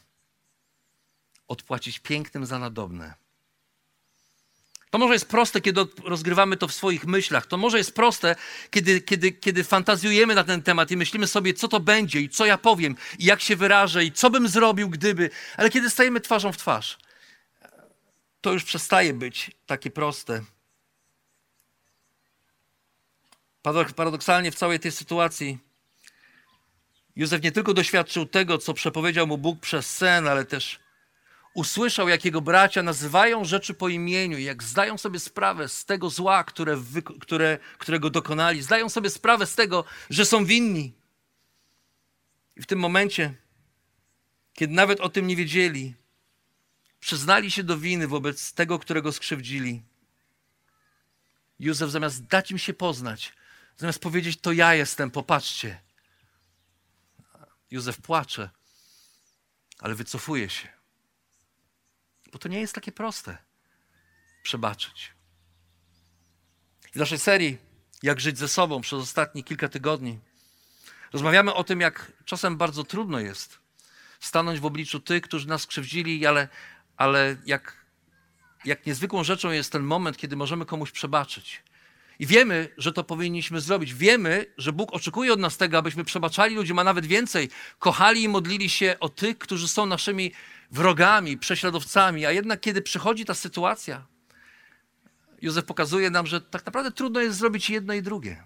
Odpłacić 1.49 1.99
pięknym 1.99 2.47
za 2.47 2.59
nadobne. 2.59 3.15
To 4.91 4.99
może 4.99 5.15
jest 5.15 5.29
proste, 5.29 5.61
kiedy 5.61 5.81
rozgrywamy 6.05 6.57
to 6.57 6.69
w 6.69 6.75
swoich 6.75 7.07
myślach. 7.07 7.47
To 7.47 7.57
może 7.57 7.79
jest 7.79 7.95
proste, 7.95 8.37
kiedy, 8.71 9.01
kiedy, 9.01 9.33
kiedy 9.33 9.65
fantazjujemy 9.65 10.35
na 10.35 10.45
ten 10.45 10.63
temat 10.63 10.91
i 10.91 10.97
myślimy 10.97 11.27
sobie, 11.27 11.55
co 11.55 11.69
to 11.69 11.81
będzie 11.81 12.21
i 12.21 12.29
co 12.29 12.47
ja 12.47 12.59
powiem 12.59 12.97
i 13.19 13.25
jak 13.25 13.41
się 13.41 13.57
wyrażę 13.57 14.05
i 14.05 14.13
co 14.13 14.31
bym 14.31 14.49
zrobił, 14.49 14.89
gdyby. 14.89 15.31
Ale 15.57 15.71
kiedy 15.71 15.91
stajemy 15.91 16.21
twarzą 16.21 16.53
w 16.53 16.57
twarz, 16.57 16.99
to 18.41 18.53
już 18.53 18.65
przestaje 18.65 19.15
być 19.15 19.51
takie 19.67 19.91
proste. 19.91 20.43
Paradoksalnie 23.97 24.51
w 24.51 24.55
całej 24.55 24.81
tej 24.81 24.93
sytuacji 24.93 25.59
Józef 27.17 27.43
nie 27.43 27.53
tylko 27.53 27.75
doświadczył 27.75 28.27
tego, 28.27 28.59
co 28.59 28.75
przepowiedział 28.75 29.27
mu 29.27 29.39
Bóg 29.39 29.61
przez 29.61 29.97
sen, 29.97 30.29
ale 30.29 30.45
też 30.45 30.81
usłyszał, 31.55 32.09
jak 32.09 32.25
jego 32.25 32.41
bracia 32.41 32.83
nazywają 32.83 33.45
rzeczy 33.45 33.75
po 33.75 33.89
imieniu, 33.89 34.39
jak 34.39 34.63
zdają 34.63 34.99
sobie 34.99 35.21
sprawę 35.21 35.69
z 35.69 35.85
tego 35.85 36.11
zła, 36.11 36.45
które, 36.45 36.79
które, 37.21 37.59
którego 37.79 38.11
dokonali, 38.11 38.63
zdają 38.63 38.89
sobie 38.89 39.11
sprawę 39.11 39.47
z 39.47 39.55
tego, 39.55 39.85
że 40.11 40.25
są 40.25 40.45
winni. 40.45 40.93
I 42.57 42.63
w 42.63 42.67
tym 42.67 42.79
momencie, 42.79 43.35
kiedy 44.53 44.75
nawet 44.75 45.01
o 45.01 45.09
tym 45.09 45.27
nie 45.27 45.37
wiedzieli, 45.37 45.95
przyznali 47.01 47.51
się 47.51 47.63
do 47.63 47.79
winy 47.79 48.09
wobec 48.09 48.53
tego, 48.53 48.79
którego 48.79 49.13
skrzywdzili. 49.13 49.83
Józef 51.59 51.91
zamiast 51.91 52.27
dać 52.27 52.51
im 52.51 52.59
się 52.59 52.75
poznać, 52.75 53.33
zamiast 53.77 53.99
powiedzieć, 53.99 54.41
to 54.41 54.53
ja 54.53 54.75
jestem, 54.75 55.11
popatrzcie, 55.11 55.81
Józef 57.71 58.01
płacze, 58.01 58.51
ale 59.79 59.95
wycofuje 59.95 60.51
się. 60.51 60.69
Bo 62.33 62.39
to 62.39 62.49
nie 62.49 62.61
jest 62.61 62.75
takie 62.75 62.93
proste 62.93 63.39
przebaczyć. 64.43 65.13
W 66.93 66.97
naszej 66.97 67.19
serii 67.19 67.59
jak 68.03 68.21
żyć 68.21 68.39
ze 68.39 68.49
sobą 68.49 68.81
przez 68.81 68.99
ostatnie 69.03 69.43
kilka 69.45 69.69
tygodni. 69.69 70.19
Rozmawiamy 71.13 71.55
o 71.55 71.65
tym, 71.65 71.81
jak 71.81 72.13
czasem 72.25 72.57
bardzo 72.57 72.85
trudno 72.85 73.19
jest 73.21 73.59
stanąć 74.21 74.61
w 74.61 74.67
obliczu 74.67 75.01
tych, 75.01 75.23
którzy 75.23 75.49
nas 75.49 75.67
krzywdzili, 75.67 76.27
ale, 76.27 76.49
ale 76.97 77.37
jak, 77.47 77.87
jak 78.65 78.87
niezwykłą 78.87 79.25
rzeczą 79.25 79.51
jest 79.51 79.73
ten 79.73 79.83
moment, 79.83 80.17
kiedy 80.17 80.37
możemy 80.37 80.67
komuś 80.67 80.91
przebaczyć. 80.91 81.63
I 82.19 82.27
wiemy, 82.27 82.69
że 82.79 82.93
to 82.93 83.05
powinniśmy 83.05 83.61
zrobić. 83.61 83.95
Wiemy, 83.95 84.47
że 84.59 84.73
Bóg 84.73 84.93
oczekuje 84.93 85.33
od 85.33 85.41
nas 85.41 85.57
tego, 85.57 85.79
abyśmy 85.79 86.05
przebaczali 86.05 86.55
ludziom, 86.55 86.79
a 86.79 86.85
nawet 86.85 87.07
więcej, 87.07 87.49
kochali 87.79 88.23
i 88.23 88.29
modlili 88.29 88.71
się 88.71 88.97
o 89.01 89.09
tych, 89.09 89.39
którzy 89.39 89.69
są 89.69 89.87
naszymi 89.87 90.33
wrogami, 90.71 91.39
prześladowcami. 91.39 92.27
A 92.27 92.33
jednak, 92.33 92.61
kiedy 92.61 92.83
przychodzi 92.83 93.25
ta 93.25 93.35
sytuacja, 93.35 94.07
Józef 95.43 95.65
pokazuje 95.65 96.11
nam, 96.11 96.27
że 96.27 96.41
tak 96.41 96.67
naprawdę 96.67 96.93
trudno 96.93 97.21
jest 97.21 97.39
zrobić 97.39 97.71
jedno 97.71 97.95
i 97.95 98.03
drugie. 98.03 98.45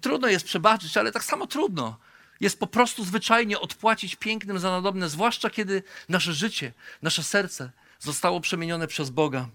Trudno 0.00 0.28
jest 0.28 0.44
przebaczyć, 0.44 0.96
ale 0.96 1.12
tak 1.12 1.24
samo 1.24 1.46
trudno 1.46 1.98
jest 2.40 2.60
po 2.60 2.66
prostu 2.66 3.04
zwyczajnie 3.04 3.60
odpłacić 3.60 4.16
pięknym 4.16 4.58
za 4.58 4.70
nadobne, 4.70 5.08
zwłaszcza 5.08 5.50
kiedy 5.50 5.82
nasze 6.08 6.32
życie, 6.32 6.72
nasze 7.02 7.22
serce 7.22 7.72
zostało 7.98 8.40
przemienione 8.40 8.86
przez 8.86 9.10
Boga. 9.10 9.48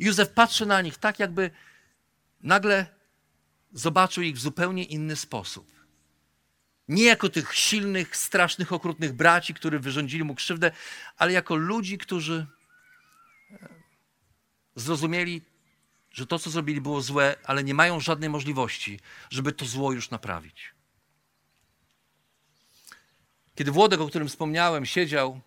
Józef 0.00 0.30
patrzy 0.30 0.66
na 0.66 0.82
nich 0.82 0.98
tak, 0.98 1.18
jakby 1.18 1.50
nagle 2.40 2.86
zobaczył 3.72 4.22
ich 4.22 4.36
w 4.36 4.40
zupełnie 4.40 4.84
inny 4.84 5.16
sposób. 5.16 5.70
Nie 6.88 7.04
jako 7.04 7.28
tych 7.28 7.54
silnych, 7.54 8.16
strasznych, 8.16 8.72
okrutnych 8.72 9.12
braci, 9.12 9.54
którzy 9.54 9.78
wyrządzili 9.78 10.24
mu 10.24 10.34
krzywdę, 10.34 10.70
ale 11.16 11.32
jako 11.32 11.56
ludzi, 11.56 11.98
którzy 11.98 12.46
e, 13.50 13.68
zrozumieli, 14.74 15.42
że 16.12 16.26
to, 16.26 16.38
co 16.38 16.50
zrobili, 16.50 16.80
było 16.80 17.00
złe, 17.00 17.36
ale 17.44 17.64
nie 17.64 17.74
mają 17.74 18.00
żadnej 18.00 18.30
możliwości, 18.30 19.00
żeby 19.30 19.52
to 19.52 19.64
zło 19.64 19.92
już 19.92 20.10
naprawić. 20.10 20.74
Kiedy 23.54 23.70
Włodek, 23.70 24.00
o 24.00 24.08
którym 24.08 24.28
wspomniałem, 24.28 24.86
siedział 24.86 25.40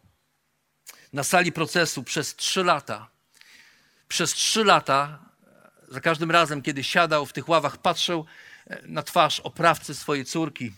na 1.13 1.23
sali 1.23 1.51
procesu 1.51 2.03
przez 2.03 2.35
trzy 2.35 2.63
lata, 2.63 3.12
przez 4.07 4.33
trzy 4.33 4.63
lata, 4.63 5.19
za 5.87 6.01
każdym 6.01 6.31
razem, 6.31 6.61
kiedy 6.61 6.83
siadał 6.83 7.25
w 7.25 7.33
tych 7.33 7.49
ławach, 7.49 7.77
patrzył 7.77 8.25
e, 8.67 8.87
na 8.87 9.03
twarz 9.03 9.39
oprawcy 9.39 9.95
swojej 9.95 10.25
córki. 10.25 10.71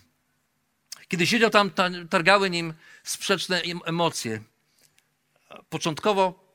Kiedy 1.08 1.26
siedział 1.26 1.50
tam, 1.50 1.70
targały 2.10 2.50
nim 2.50 2.74
sprzeczne 3.04 3.62
emocje. 3.84 4.42
Początkowo 5.68 6.54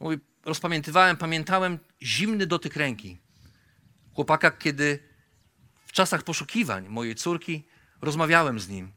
mówi, 0.00 0.18
rozpamiętywałem, 0.44 1.16
pamiętałem 1.16 1.78
zimny 2.02 2.46
dotyk 2.46 2.76
ręki 2.76 3.18
chłopaka, 4.14 4.50
kiedy 4.50 4.98
w 5.86 5.92
czasach 5.92 6.22
poszukiwań 6.22 6.88
mojej 6.88 7.14
córki 7.14 7.64
rozmawiałem 8.00 8.60
z 8.60 8.68
nim. 8.68 8.92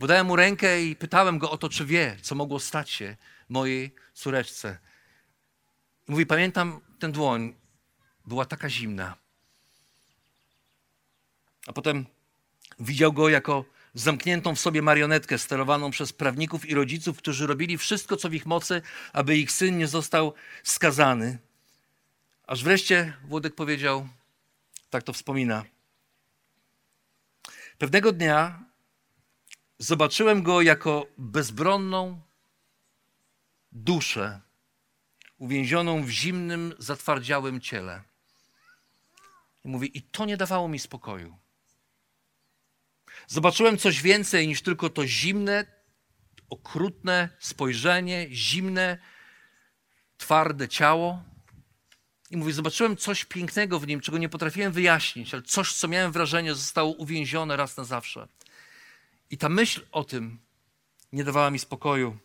Podałem 0.00 0.26
mu 0.26 0.36
rękę 0.36 0.82
i 0.82 0.96
pytałem 0.96 1.38
go 1.38 1.50
o 1.50 1.58
to, 1.58 1.68
czy 1.68 1.86
wie, 1.86 2.16
co 2.22 2.34
mogło 2.34 2.60
stać 2.60 2.90
się 2.90 3.16
mojej 3.48 3.94
córeczce. 4.14 4.78
Mówi, 6.10 6.26
pamiętam 6.26 6.80
tę 6.98 7.12
dłoń, 7.12 7.54
była 8.26 8.44
taka 8.44 8.70
zimna. 8.70 9.16
A 11.66 11.72
potem 11.72 12.06
widział 12.80 13.12
go 13.12 13.28
jako 13.28 13.64
zamkniętą 13.94 14.54
w 14.54 14.60
sobie 14.60 14.82
marionetkę 14.82 15.38
sterowaną 15.38 15.90
przez 15.90 16.12
prawników 16.12 16.68
i 16.68 16.74
rodziców, 16.74 17.18
którzy 17.18 17.46
robili 17.46 17.78
wszystko, 17.78 18.16
co 18.16 18.28
w 18.28 18.34
ich 18.34 18.46
mocy, 18.46 18.82
aby 19.12 19.36
ich 19.36 19.52
syn 19.52 19.78
nie 19.78 19.86
został 19.86 20.34
skazany. 20.62 21.38
Aż 22.46 22.64
wreszcie 22.64 23.16
Włodek 23.24 23.54
powiedział, 23.54 24.08
tak 24.90 25.02
to 25.02 25.12
wspomina. 25.12 25.64
Pewnego 27.78 28.12
dnia 28.12 28.64
zobaczyłem 29.78 30.42
go 30.42 30.62
jako 30.62 31.06
bezbronną 31.18 32.20
duszę 33.72 34.40
uwięzioną 35.40 36.04
w 36.04 36.10
zimnym, 36.10 36.74
zatwardziałym 36.78 37.60
ciele. 37.60 38.02
I 39.64 39.68
mówi, 39.68 39.98
i 39.98 40.02
to 40.02 40.24
nie 40.24 40.36
dawało 40.36 40.68
mi 40.68 40.78
spokoju. 40.78 41.36
Zobaczyłem 43.26 43.78
coś 43.78 44.02
więcej 44.02 44.48
niż 44.48 44.62
tylko 44.62 44.90
to 44.90 45.06
zimne, 45.06 45.64
okrutne 46.50 47.28
spojrzenie, 47.38 48.26
zimne, 48.30 48.98
twarde 50.18 50.68
ciało. 50.68 51.22
I 52.30 52.36
mówi, 52.36 52.52
zobaczyłem 52.52 52.96
coś 52.96 53.24
pięknego 53.24 53.80
w 53.80 53.86
nim, 53.86 54.00
czego 54.00 54.18
nie 54.18 54.28
potrafiłem 54.28 54.72
wyjaśnić, 54.72 55.34
ale 55.34 55.42
coś, 55.42 55.72
co 55.72 55.88
miałem 55.88 56.12
wrażenie, 56.12 56.54
zostało 56.54 56.92
uwięzione 56.92 57.56
raz 57.56 57.76
na 57.76 57.84
zawsze. 57.84 58.28
I 59.30 59.38
ta 59.38 59.48
myśl 59.48 59.86
o 59.92 60.04
tym 60.04 60.38
nie 61.12 61.24
dawała 61.24 61.50
mi 61.50 61.58
spokoju. 61.58 62.18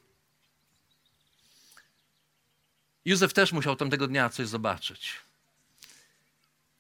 Józef 3.06 3.34
też 3.34 3.52
musiał 3.52 3.76
tamtego 3.76 4.08
dnia 4.08 4.30
coś 4.30 4.48
zobaczyć. 4.48 5.12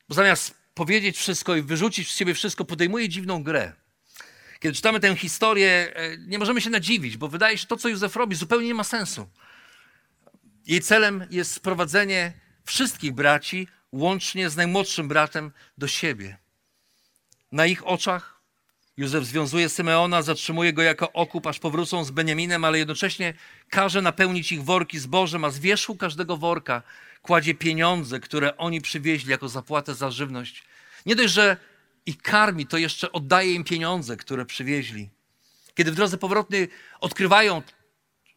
Bo 0.09 0.15
zamiast 0.15 0.55
powiedzieć 0.73 1.17
wszystko 1.17 1.55
i 1.55 1.61
wyrzucić 1.61 2.11
z 2.11 2.15
siebie 2.15 2.33
wszystko, 2.33 2.65
podejmuje 2.65 3.09
dziwną 3.09 3.43
grę. 3.43 3.73
Kiedy 4.59 4.75
czytamy 4.75 4.99
tę 4.99 5.15
historię, 5.15 5.95
e, 5.95 6.17
nie 6.17 6.39
możemy 6.39 6.61
się 6.61 6.69
nadziwić, 6.69 7.17
bo 7.17 7.27
wydaje 7.27 7.57
się, 7.57 7.61
że 7.61 7.67
to, 7.67 7.77
co 7.77 7.89
Józef 7.89 8.15
robi, 8.15 8.35
zupełnie 8.35 8.67
nie 8.67 8.73
ma 8.73 8.83
sensu. 8.83 9.29
Jej 10.67 10.81
celem 10.81 11.27
jest 11.29 11.53
sprowadzenie 11.53 12.33
wszystkich 12.65 13.13
braci, 13.13 13.67
łącznie 13.91 14.49
z 14.49 14.55
najmłodszym 14.55 15.07
bratem, 15.07 15.51
do 15.77 15.87
siebie. 15.87 16.37
Na 17.51 17.65
ich 17.65 17.87
oczach 17.87 18.34
Józef 18.97 19.25
związuje 19.25 19.69
Symeona, 19.69 20.21
zatrzymuje 20.21 20.73
go 20.73 20.81
jako 20.81 21.11
okup, 21.13 21.47
aż 21.47 21.59
powrócą 21.59 22.03
z 22.03 22.11
Beniaminem, 22.11 22.63
ale 22.63 22.77
jednocześnie 22.77 23.33
każe 23.69 24.01
napełnić 24.01 24.51
ich 24.51 24.63
worki 24.63 24.99
zbożem, 24.99 25.45
a 25.45 25.49
z 25.49 25.59
wierzchu 25.59 25.95
każdego 25.95 26.37
worka 26.37 26.81
kładzie 27.21 27.53
pieniądze, 27.53 28.19
które 28.19 28.57
oni 28.57 28.81
przywieźli 28.81 29.31
jako 29.31 29.49
zapłatę 29.49 29.95
za 29.95 30.11
żywność. 30.11 30.63
Nie 31.05 31.15
dość, 31.15 31.33
że 31.33 31.57
ich 32.05 32.21
karmi, 32.21 32.67
to 32.67 32.77
jeszcze 32.77 33.11
oddaje 33.11 33.53
im 33.53 33.63
pieniądze, 33.63 34.17
które 34.17 34.45
przywieźli. 34.45 35.09
Kiedy 35.75 35.91
w 35.91 35.95
drodze 35.95 36.17
powrotnej 36.17 36.67
odkrywają, 37.01 37.61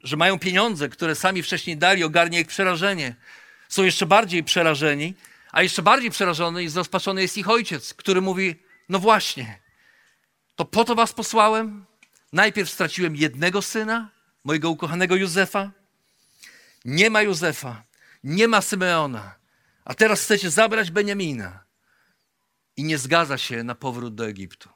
że 0.01 0.17
mają 0.17 0.39
pieniądze, 0.39 0.89
które 0.89 1.15
sami 1.15 1.43
wcześniej 1.43 1.77
dali, 1.77 2.05
ogarnia 2.05 2.41
ich 2.41 2.47
przerażenie. 2.47 3.15
Są 3.69 3.83
jeszcze 3.83 4.07
bardziej 4.07 4.45
przerażeni, 4.45 5.15
a 5.53 5.63
jeszcze 5.63 5.83
bardziej 5.83 6.11
przerażony 6.11 6.65
i 6.65 6.69
zrozpaczony 6.69 7.23
jest 7.23 7.39
ich 7.39 7.51
ojciec, 7.51 7.95
który 7.95 8.21
mówi: 8.21 8.57
No 8.89 8.99
właśnie, 8.99 9.59
to 10.59 10.65
po 10.65 10.85
to 10.85 10.95
was 10.95 11.13
posłałem. 11.13 11.87
Najpierw 12.33 12.71
straciłem 12.71 13.17
jednego 13.17 13.63
syna, 13.63 14.11
mojego 14.45 14.71
ukochanego 14.71 15.17
Józefa. 15.17 15.73
Nie 16.85 17.11
ma 17.11 17.23
Józefa, 17.23 17.83
nie 18.25 18.49
ma 18.49 18.61
Symeona, 18.61 19.35
a 19.85 19.95
teraz 19.95 20.23
chcecie 20.23 20.51
zabrać 20.51 20.91
Beniamina. 20.91 21.65
I 22.77 22.85
nie 22.85 22.99
zgadza 22.99 23.39
się 23.39 23.65
na 23.65 23.75
powrót 23.75 24.15
do 24.15 24.27
Egiptu. 24.27 24.69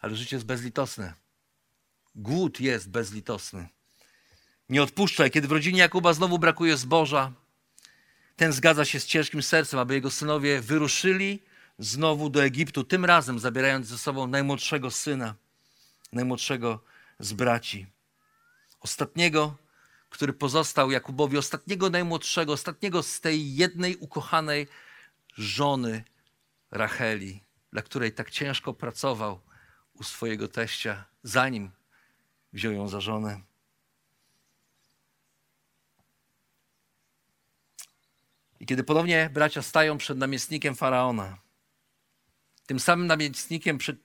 Ale 0.00 0.16
życie 0.16 0.36
jest 0.36 0.46
bezlitosne. 0.46 1.14
Głód 2.14 2.60
jest 2.60 2.90
bezlitosny. 2.90 3.68
Nie 4.68 4.82
odpuszczaj, 4.82 5.30
kiedy 5.30 5.48
w 5.48 5.52
rodzinie 5.52 5.78
Jakuba 5.78 6.12
znowu 6.12 6.38
brakuje 6.38 6.76
zboża. 6.76 7.32
Ten 8.36 8.52
zgadza 8.52 8.84
się 8.84 9.00
z 9.00 9.06
ciężkim 9.06 9.42
sercem, 9.42 9.80
aby 9.80 9.94
jego 9.94 10.10
synowie 10.10 10.60
wyruszyli 10.60 11.42
znowu 11.78 12.30
do 12.30 12.44
Egiptu, 12.44 12.84
tym 12.84 13.04
razem 13.04 13.38
zabierając 13.38 13.86
ze 13.86 13.98
sobą 13.98 14.26
najmłodszego 14.26 14.90
syna, 14.90 15.34
najmłodszego 16.12 16.80
z 17.18 17.32
braci. 17.32 17.86
Ostatniego, 18.80 19.56
który 20.10 20.32
pozostał 20.32 20.90
Jakubowi, 20.90 21.38
ostatniego 21.38 21.90
najmłodszego, 21.90 22.52
ostatniego 22.52 23.02
z 23.02 23.20
tej 23.20 23.54
jednej 23.56 23.96
ukochanej 23.96 24.68
żony 25.36 26.04
Racheli, 26.70 27.40
dla 27.72 27.82
której 27.82 28.12
tak 28.12 28.30
ciężko 28.30 28.74
pracował 28.74 29.40
u 29.94 30.02
swojego 30.02 30.48
teścia, 30.48 31.04
zanim 31.22 31.70
wziął 32.52 32.72
ją 32.72 32.88
za 32.88 33.00
żonę. 33.00 33.40
I 38.60 38.66
kiedy 38.66 38.84
ponownie 38.84 39.30
bracia 39.32 39.62
stają 39.62 39.98
przed 39.98 40.18
namiestnikiem 40.18 40.74
faraona, 40.74 41.43
tym 42.66 42.80
samym 42.80 43.06
namiestnikiem, 43.06 43.78
przed, 43.78 43.96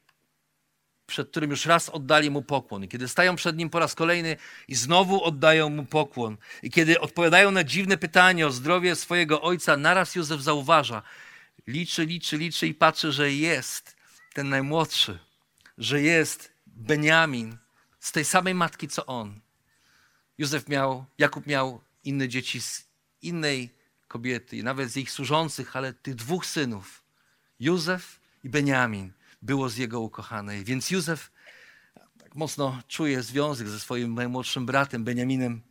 przed 1.05 1.29
którym 1.29 1.49
już 1.49 1.65
raz 1.65 1.89
oddali 1.89 2.29
mu 2.29 2.41
pokłon. 2.41 2.83
I 2.83 2.87
kiedy 2.87 3.07
stają 3.07 3.35
przed 3.35 3.57
nim 3.57 3.69
po 3.69 3.79
raz 3.79 3.95
kolejny 3.95 4.37
i 4.67 4.75
znowu 4.75 5.23
oddają 5.23 5.69
mu 5.69 5.85
pokłon, 5.85 6.37
i 6.63 6.71
kiedy 6.71 6.99
odpowiadają 6.99 7.51
na 7.51 7.63
dziwne 7.63 7.97
pytanie 7.97 8.47
o 8.47 8.51
zdrowie 8.51 8.95
swojego 8.95 9.41
ojca, 9.41 9.77
naraz 9.77 10.15
Józef 10.15 10.41
zauważa, 10.41 11.01
liczy, 11.67 12.05
liczy, 12.05 12.37
liczy 12.37 12.67
i 12.67 12.73
patrzy, 12.73 13.11
że 13.11 13.31
jest 13.31 13.95
ten 14.33 14.49
najmłodszy, 14.49 15.19
że 15.77 16.01
jest 16.01 16.53
Beniamin 16.67 17.57
z 17.99 18.11
tej 18.11 18.25
samej 18.25 18.55
matki 18.55 18.87
co 18.87 19.05
on. 19.05 19.39
Józef 20.37 20.67
miał, 20.67 21.05
Jakub 21.17 21.47
miał 21.47 21.81
inne 22.03 22.27
dzieci 22.27 22.61
z 22.61 22.87
innej 23.21 23.69
kobiety 24.07 24.63
nawet 24.63 24.89
z 24.89 24.97
ich 24.97 25.11
służących, 25.11 25.75
ale 25.75 25.93
tych 25.93 26.15
dwóch 26.15 26.45
synów, 26.45 27.03
Józef 27.59 28.18
i 28.43 28.49
Beniamin, 28.49 29.11
było 29.41 29.69
z 29.69 29.77
jego 29.77 29.99
ukochanej. 29.99 30.63
Więc 30.63 30.91
Józef 30.91 31.31
tak 32.17 32.35
mocno 32.35 32.81
czuje 32.87 33.23
związek 33.23 33.69
ze 33.69 33.79
swoim 33.79 34.15
najmłodszym 34.15 34.65
bratem 34.65 35.03
Beniaminem. 35.03 35.61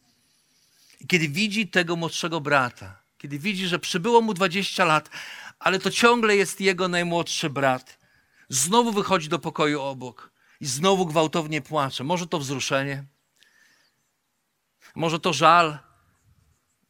I 1.01 1.07
kiedy 1.07 1.29
widzi 1.29 1.69
tego 1.69 1.97
młodszego 1.97 2.41
brata, 2.41 3.03
kiedy 3.19 3.39
widzi, 3.39 3.67
że 3.67 3.79
przybyło 3.79 4.21
mu 4.21 4.35
20 4.35 4.85
lat, 4.85 5.11
ale 5.59 5.79
to 5.79 5.91
ciągle 5.91 6.37
jest 6.37 6.61
jego 6.61 6.89
najmłodszy 6.89 7.51
brat, 7.51 7.99
znowu 8.49 8.93
wychodzi 8.93 9.29
do 9.29 9.39
pokoju 9.39 9.81
obok 9.81 10.31
i 10.61 10.67
znowu 10.67 11.07
gwałtownie 11.07 11.63
płacze. 11.63 12.05
Może 12.05 12.27
to 12.27 12.39
wzruszenie, 12.39 13.05
może 14.95 15.21
to 15.21 15.33
żal 15.33 15.79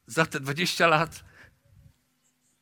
za 0.07 0.27
te 0.27 0.41
20 0.41 0.87
lat, 0.87 1.25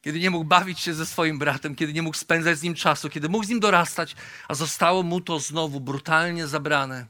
kiedy 0.06 0.20
nie 0.20 0.30
mógł 0.30 0.44
bawić 0.44 0.80
się 0.80 0.94
ze 0.94 1.06
swoim 1.06 1.38
bratem, 1.38 1.74
kiedy 1.74 1.92
nie 1.92 2.02
mógł 2.02 2.16
spędzać 2.16 2.58
z 2.58 2.62
nim 2.62 2.74
czasu, 2.74 3.10
kiedy 3.10 3.28
mógł 3.28 3.44
z 3.44 3.48
nim 3.48 3.60
dorastać, 3.60 4.16
a 4.48 4.54
zostało 4.54 5.02
mu 5.02 5.20
to 5.20 5.40
znowu 5.40 5.80
brutalnie 5.80 6.46
zabrane. 6.46 7.06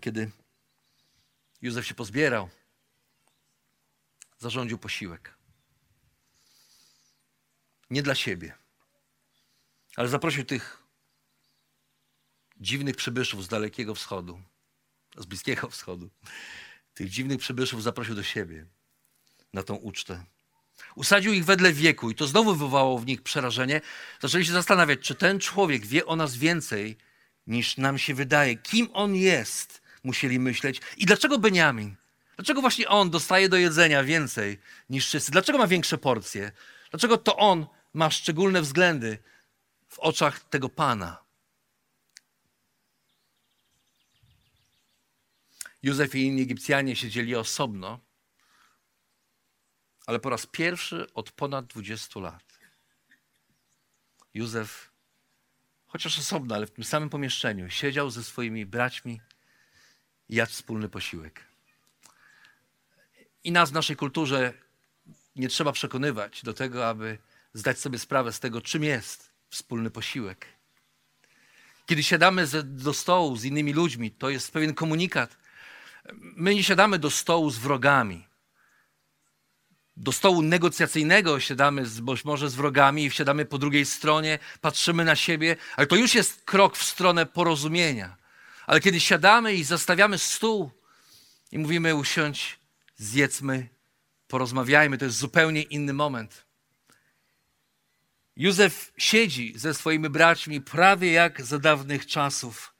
Kiedy 0.00 0.30
Józef 1.62 1.86
się 1.86 1.94
pozbierał, 1.94 2.48
zarządził 4.38 4.78
posiłek. 4.78 5.34
Nie 7.90 8.02
dla 8.02 8.14
siebie, 8.14 8.54
ale 9.96 10.08
zaprosił 10.08 10.44
tych 10.44 10.82
dziwnych 12.56 12.96
przybyszów 12.96 13.44
z 13.44 13.48
Dalekiego 13.48 13.94
Wschodu, 13.94 14.42
z 15.18 15.26
Bliskiego 15.26 15.68
Wschodu. 15.70 16.10
Tych 16.94 17.10
dziwnych 17.10 17.38
przybyszów 17.38 17.82
zaprosił 17.82 18.14
do 18.14 18.22
siebie 18.22 18.66
na 19.52 19.62
tą 19.62 19.74
ucztę. 19.74 20.24
Usadził 20.94 21.32
ich 21.32 21.44
wedle 21.44 21.72
wieku 21.72 22.10
i 22.10 22.14
to 22.14 22.26
znowu 22.26 22.52
wywołało 22.52 22.98
w 22.98 23.06
nich 23.06 23.22
przerażenie. 23.22 23.80
Zaczęli 24.20 24.46
się 24.46 24.52
zastanawiać, 24.52 25.00
czy 25.00 25.14
ten 25.14 25.40
człowiek 25.40 25.86
wie 25.86 26.06
o 26.06 26.16
nas 26.16 26.36
więcej 26.36 26.96
niż 27.46 27.76
nam 27.76 27.98
się 27.98 28.14
wydaje. 28.14 28.56
Kim 28.56 28.88
on 28.92 29.14
jest, 29.14 29.82
musieli 30.04 30.40
myśleć. 30.40 30.80
I 30.96 31.06
dlaczego 31.06 31.38
Beniamin? 31.38 31.96
Dlaczego 32.36 32.60
właśnie 32.60 32.88
on 32.88 33.10
dostaje 33.10 33.48
do 33.48 33.56
jedzenia 33.56 34.04
więcej 34.04 34.58
niż 34.90 35.06
wszyscy? 35.06 35.32
Dlaczego 35.32 35.58
ma 35.58 35.66
większe 35.66 35.98
porcje? 35.98 36.52
Dlaczego 36.90 37.18
to 37.18 37.36
on 37.36 37.66
ma 37.94 38.10
szczególne 38.10 38.62
względy 38.62 39.18
w 39.88 39.98
oczach 39.98 40.40
tego 40.40 40.68
Pana? 40.68 41.27
Józef 45.82 46.14
i 46.14 46.22
inni 46.22 46.42
Egipcjanie 46.42 46.96
siedzieli 46.96 47.36
osobno, 47.36 48.00
ale 50.06 50.20
po 50.20 50.30
raz 50.30 50.46
pierwszy 50.46 51.06
od 51.14 51.32
ponad 51.32 51.66
20 51.66 52.20
lat. 52.20 52.58
Józef, 54.34 54.90
chociaż 55.86 56.18
osobno, 56.18 56.54
ale 56.54 56.66
w 56.66 56.70
tym 56.70 56.84
samym 56.84 57.10
pomieszczeniu, 57.10 57.70
siedział 57.70 58.10
ze 58.10 58.24
swoimi 58.24 58.66
braćmi 58.66 59.20
i 60.28 60.34
jadł 60.34 60.52
wspólny 60.52 60.88
posiłek. 60.88 61.44
I 63.44 63.52
nas 63.52 63.70
w 63.70 63.72
naszej 63.72 63.96
kulturze 63.96 64.52
nie 65.36 65.48
trzeba 65.48 65.72
przekonywać 65.72 66.42
do 66.42 66.54
tego, 66.54 66.88
aby 66.88 67.18
zdać 67.54 67.78
sobie 67.78 67.98
sprawę 67.98 68.32
z 68.32 68.40
tego, 68.40 68.60
czym 68.60 68.84
jest 68.84 69.32
wspólny 69.50 69.90
posiłek. 69.90 70.46
Kiedy 71.86 72.02
siadamy 72.02 72.46
do 72.64 72.94
stołu 72.94 73.36
z 73.36 73.44
innymi 73.44 73.72
ludźmi, 73.72 74.10
to 74.10 74.30
jest 74.30 74.52
pewien 74.52 74.74
komunikat. 74.74 75.36
My 76.12 76.54
nie 76.54 76.64
siadamy 76.64 76.98
do 76.98 77.10
stołu 77.10 77.50
z 77.50 77.58
wrogami. 77.58 78.28
Do 79.96 80.12
stołu 80.12 80.42
negocjacyjnego 80.42 81.40
siadamy 81.40 81.86
z, 81.86 82.00
może 82.24 82.50
z 82.50 82.54
wrogami 82.54 83.04
i 83.04 83.10
wsiadamy 83.10 83.44
po 83.44 83.58
drugiej 83.58 83.86
stronie, 83.86 84.38
patrzymy 84.60 85.04
na 85.04 85.16
siebie, 85.16 85.56
ale 85.76 85.86
to 85.86 85.96
już 85.96 86.14
jest 86.14 86.44
krok 86.44 86.76
w 86.76 86.84
stronę 86.84 87.26
porozumienia. 87.26 88.16
Ale 88.66 88.80
kiedy 88.80 89.00
siadamy 89.00 89.54
i 89.54 89.64
zastawiamy 89.64 90.18
stół 90.18 90.70
i 91.52 91.58
mówimy 91.58 91.94
usiądź, 91.94 92.58
zjedzmy, 92.96 93.68
porozmawiajmy, 94.28 94.98
to 94.98 95.04
jest 95.04 95.18
zupełnie 95.18 95.62
inny 95.62 95.92
moment. 95.92 96.44
Józef 98.36 98.92
siedzi 98.98 99.52
ze 99.56 99.74
swoimi 99.74 100.08
braćmi 100.08 100.60
prawie 100.60 101.12
jak 101.12 101.42
za 101.44 101.58
dawnych 101.58 102.06
czasów. 102.06 102.74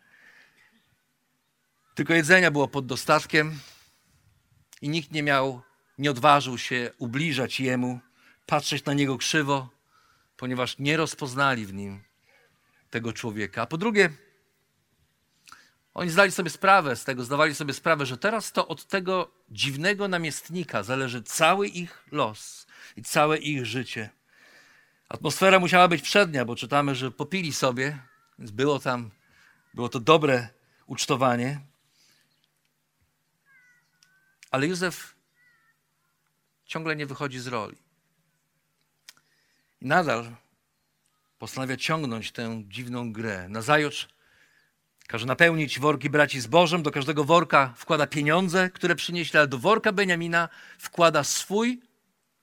Tylko 1.98 2.14
jedzenia 2.14 2.50
było 2.50 2.68
pod 2.68 2.86
dostatkiem 2.86 3.58
i 4.82 4.88
nikt 4.88 5.12
nie 5.12 5.22
miał, 5.22 5.62
nie 5.98 6.10
odważył 6.10 6.58
się 6.58 6.90
ubliżać 6.98 7.60
jemu, 7.60 8.00
patrzeć 8.46 8.84
na 8.84 8.94
niego 8.94 9.18
krzywo, 9.18 9.68
ponieważ 10.36 10.78
nie 10.78 10.96
rozpoznali 10.96 11.66
w 11.66 11.74
nim 11.74 12.02
tego 12.90 13.12
człowieka. 13.12 13.62
A 13.62 13.66
po 13.66 13.78
drugie, 13.78 14.10
oni 15.94 16.10
zdali 16.10 16.32
sobie 16.32 16.50
sprawę 16.50 16.96
z 16.96 17.04
tego, 17.04 17.24
zdawali 17.24 17.54
sobie 17.54 17.74
sprawę, 17.74 18.06
że 18.06 18.18
teraz 18.18 18.52
to 18.52 18.68
od 18.68 18.84
tego 18.84 19.30
dziwnego 19.50 20.08
namiestnika 20.08 20.82
zależy 20.82 21.22
cały 21.22 21.68
ich 21.68 22.04
los 22.12 22.66
i 22.96 23.02
całe 23.02 23.38
ich 23.38 23.66
życie. 23.66 24.10
Atmosfera 25.08 25.58
musiała 25.58 25.88
być 25.88 26.02
przednia, 26.02 26.44
bo 26.44 26.56
czytamy, 26.56 26.94
że 26.94 27.10
popili 27.10 27.52
sobie, 27.52 27.98
więc 28.38 28.50
było 28.50 28.78
tam, 28.78 29.10
było 29.74 29.88
to 29.88 30.00
dobre 30.00 30.48
ucztowanie. 30.86 31.68
Ale 34.50 34.66
Józef 34.66 35.14
ciągle 36.64 36.96
nie 36.96 37.06
wychodzi 37.06 37.38
z 37.38 37.46
roli. 37.46 37.76
I 39.80 39.86
nadal 39.86 40.36
postanawia 41.38 41.76
ciągnąć 41.76 42.32
tę 42.32 42.62
dziwną 42.68 43.12
grę. 43.12 43.48
Nazajutrz 43.48 44.08
każe 45.06 45.26
napełnić 45.26 45.80
worki 45.80 46.10
braci 46.10 46.40
zbożem, 46.40 46.82
do 46.82 46.90
każdego 46.90 47.24
worka 47.24 47.74
wkłada 47.76 48.06
pieniądze, 48.06 48.70
które 48.70 48.94
przynieśli, 48.94 49.38
ale 49.38 49.48
do 49.48 49.58
worka 49.58 49.92
Beniamina 49.92 50.48
wkłada 50.78 51.24
swój 51.24 51.82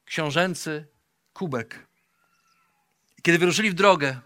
książęcy 0.05 0.87
kubek. 1.33 1.87
I 3.17 3.21
kiedy 3.21 3.37
wyruszyli 3.37 3.69
w 3.71 3.73
drogę, 3.73 4.19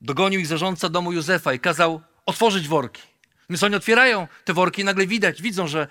dogonił 0.00 0.40
ich 0.40 0.46
zarządca 0.46 0.88
domu 0.88 1.12
Józefa 1.12 1.52
i 1.52 1.60
kazał 1.60 2.02
otworzyć 2.26 2.68
worki. 2.68 3.02
Więc 3.50 3.62
oni 3.62 3.74
otwierają 3.74 4.28
te 4.44 4.54
worki 4.54 4.82
i 4.82 4.84
nagle 4.84 5.06
widać, 5.06 5.42
widzą, 5.42 5.68
że 5.68 5.88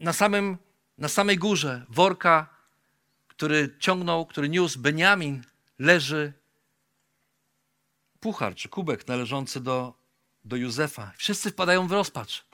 na, 0.00 0.12
samym, 0.12 0.58
na 0.98 1.08
samej 1.08 1.38
górze 1.38 1.86
worka, 1.88 2.46
który 3.28 3.76
ciągnął, 3.78 4.26
który 4.26 4.48
niósł 4.48 4.80
Beniamin, 4.80 5.44
leży 5.78 6.32
puchar 8.20 8.54
czy 8.54 8.68
kubek 8.68 9.08
należący 9.08 9.60
do, 9.60 9.94
do 10.44 10.56
Józefa. 10.56 11.12
Wszyscy 11.16 11.50
wpadają 11.50 11.88
w 11.88 11.92
rozpacz. 11.92 12.44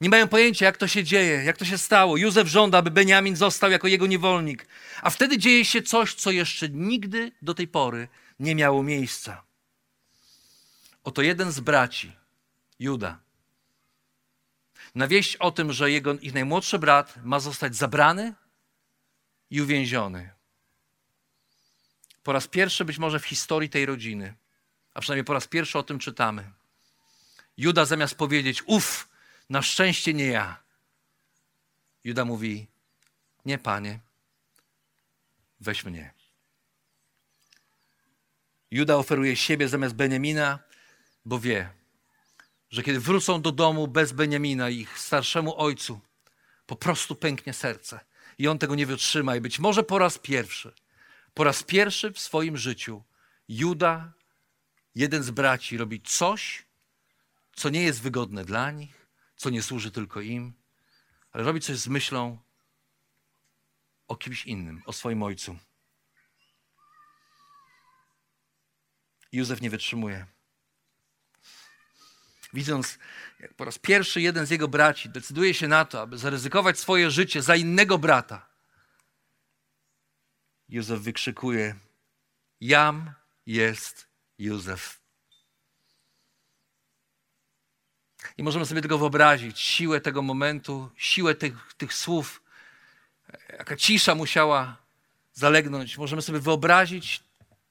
Nie 0.00 0.08
mają 0.08 0.28
pojęcia, 0.28 0.66
jak 0.66 0.76
to 0.76 0.88
się 0.88 1.04
dzieje, 1.04 1.44
jak 1.44 1.56
to 1.56 1.64
się 1.64 1.78
stało. 1.78 2.16
Józef 2.16 2.48
żąda, 2.48 2.78
aby 2.78 2.90
Beniamin 2.90 3.36
został 3.36 3.70
jako 3.70 3.88
jego 3.88 4.06
niewolnik. 4.06 4.66
A 5.02 5.10
wtedy 5.10 5.38
dzieje 5.38 5.64
się 5.64 5.82
coś, 5.82 6.14
co 6.14 6.30
jeszcze 6.30 6.68
nigdy 6.68 7.32
do 7.42 7.54
tej 7.54 7.68
pory 7.68 8.08
nie 8.40 8.54
miało 8.54 8.82
miejsca. 8.82 9.42
Oto 11.04 11.22
jeden 11.22 11.52
z 11.52 11.60
braci, 11.60 12.12
Juda, 12.78 13.18
na 14.94 15.08
wieść 15.08 15.36
o 15.36 15.50
tym, 15.50 15.72
że 15.72 15.90
jego, 15.90 16.14
ich 16.14 16.34
najmłodszy 16.34 16.78
brat 16.78 17.14
ma 17.24 17.40
zostać 17.40 17.76
zabrany 17.76 18.34
i 19.50 19.62
uwięziony. 19.62 20.30
Po 22.22 22.32
raz 22.32 22.46
pierwszy 22.48 22.84
być 22.84 22.98
może 22.98 23.20
w 23.20 23.26
historii 23.26 23.70
tej 23.70 23.86
rodziny, 23.86 24.34
a 24.94 25.00
przynajmniej 25.00 25.24
po 25.24 25.32
raz 25.32 25.46
pierwszy 25.46 25.78
o 25.78 25.82
tym 25.82 25.98
czytamy. 25.98 26.50
Juda 27.56 27.84
zamiast 27.84 28.14
powiedzieć, 28.14 28.62
uf, 28.66 29.08
na 29.50 29.62
szczęście 29.62 30.14
nie 30.14 30.26
ja. 30.26 30.62
Juda 32.04 32.24
mówi, 32.24 32.66
nie 33.44 33.58
panie, 33.58 34.00
weź 35.60 35.84
mnie. 35.84 36.14
Juda 38.70 38.96
oferuje 38.96 39.36
siebie 39.36 39.68
zamiast 39.68 39.94
Beniamina, 39.94 40.58
bo 41.24 41.38
wie, 41.38 41.70
że 42.70 42.82
kiedy 42.82 43.00
wrócą 43.00 43.42
do 43.42 43.52
domu 43.52 43.88
bez 43.88 44.12
Beniamina, 44.12 44.70
ich 44.70 44.98
starszemu 44.98 45.56
ojcu, 45.56 46.00
po 46.66 46.76
prostu 46.76 47.14
pęknie 47.14 47.52
serce 47.52 48.00
i 48.38 48.48
on 48.48 48.58
tego 48.58 48.74
nie 48.74 48.86
wytrzyma. 48.86 49.36
I 49.36 49.40
być 49.40 49.58
może 49.58 49.82
po 49.82 49.98
raz 49.98 50.18
pierwszy, 50.18 50.74
po 51.34 51.44
raz 51.44 51.62
pierwszy 51.62 52.12
w 52.12 52.18
swoim 52.18 52.56
życiu, 52.56 53.02
Juda, 53.48 54.12
jeden 54.94 55.22
z 55.22 55.30
braci, 55.30 55.76
robi 55.76 56.00
coś, 56.00 56.66
co 57.52 57.70
nie 57.70 57.82
jest 57.82 58.02
wygodne 58.02 58.44
dla 58.44 58.70
nich, 58.70 59.06
co 59.36 59.50
nie 59.50 59.62
służy 59.62 59.90
tylko 59.90 60.20
im, 60.20 60.52
ale 61.32 61.44
robi 61.44 61.60
coś 61.60 61.76
z 61.76 61.88
myślą 61.88 62.38
o 64.08 64.16
kimś 64.16 64.46
innym, 64.46 64.82
o 64.86 64.92
swoim 64.92 65.22
ojcu. 65.22 65.56
Józef 69.32 69.60
nie 69.60 69.70
wytrzymuje. 69.70 70.26
Widząc, 72.52 72.98
jak 73.40 73.54
po 73.54 73.64
raz 73.64 73.78
pierwszy 73.78 74.20
jeden 74.20 74.46
z 74.46 74.50
jego 74.50 74.68
braci 74.68 75.08
decyduje 75.08 75.54
się 75.54 75.68
na 75.68 75.84
to, 75.84 76.00
aby 76.00 76.18
zaryzykować 76.18 76.78
swoje 76.78 77.10
życie 77.10 77.42
za 77.42 77.56
innego 77.56 77.98
brata, 77.98 78.50
Józef 80.68 81.00
wykrzykuje: 81.00 81.74
Jam 82.60 83.12
jest 83.46 84.06
Józef. 84.38 85.00
I 88.38 88.42
możemy 88.42 88.66
sobie 88.66 88.82
tego 88.82 88.98
wyobrazić, 88.98 89.60
siłę 89.60 90.00
tego 90.00 90.22
momentu, 90.22 90.90
siłę 90.96 91.34
tych, 91.34 91.74
tych 91.74 91.94
słów, 91.94 92.42
jaka 93.48 93.76
cisza 93.76 94.14
musiała 94.14 94.76
zalegnąć. 95.32 95.98
Możemy 95.98 96.22
sobie 96.22 96.40
wyobrazić 96.40 97.22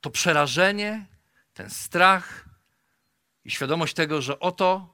to 0.01 0.09
przerażenie, 0.09 1.05
ten 1.53 1.69
strach 1.69 2.48
i 3.45 3.51
świadomość 3.51 3.93
tego, 3.93 4.21
że 4.21 4.39
oto 4.39 4.93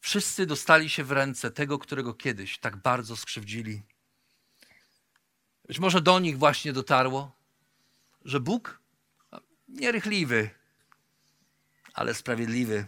wszyscy 0.00 0.46
dostali 0.46 0.90
się 0.90 1.04
w 1.04 1.12
ręce 1.12 1.50
tego, 1.50 1.78
którego 1.78 2.14
kiedyś 2.14 2.58
tak 2.58 2.76
bardzo 2.76 3.16
skrzywdzili. 3.16 3.82
Być 5.66 5.78
może 5.78 6.00
do 6.00 6.18
nich 6.18 6.38
właśnie 6.38 6.72
dotarło, 6.72 7.36
że 8.24 8.40
Bóg 8.40 8.80
nierychliwy, 9.68 10.50
ale 11.94 12.14
sprawiedliwy. 12.14 12.86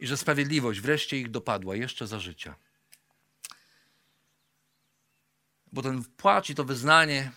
I 0.00 0.06
że 0.06 0.16
sprawiedliwość 0.16 0.80
wreszcie 0.80 1.18
ich 1.18 1.30
dopadła 1.30 1.76
jeszcze 1.76 2.06
za 2.06 2.20
życia. 2.20 2.54
Bo 5.72 5.82
ten 5.82 6.04
płacz 6.04 6.50
i 6.50 6.54
to 6.54 6.64
wyznanie 6.64 7.32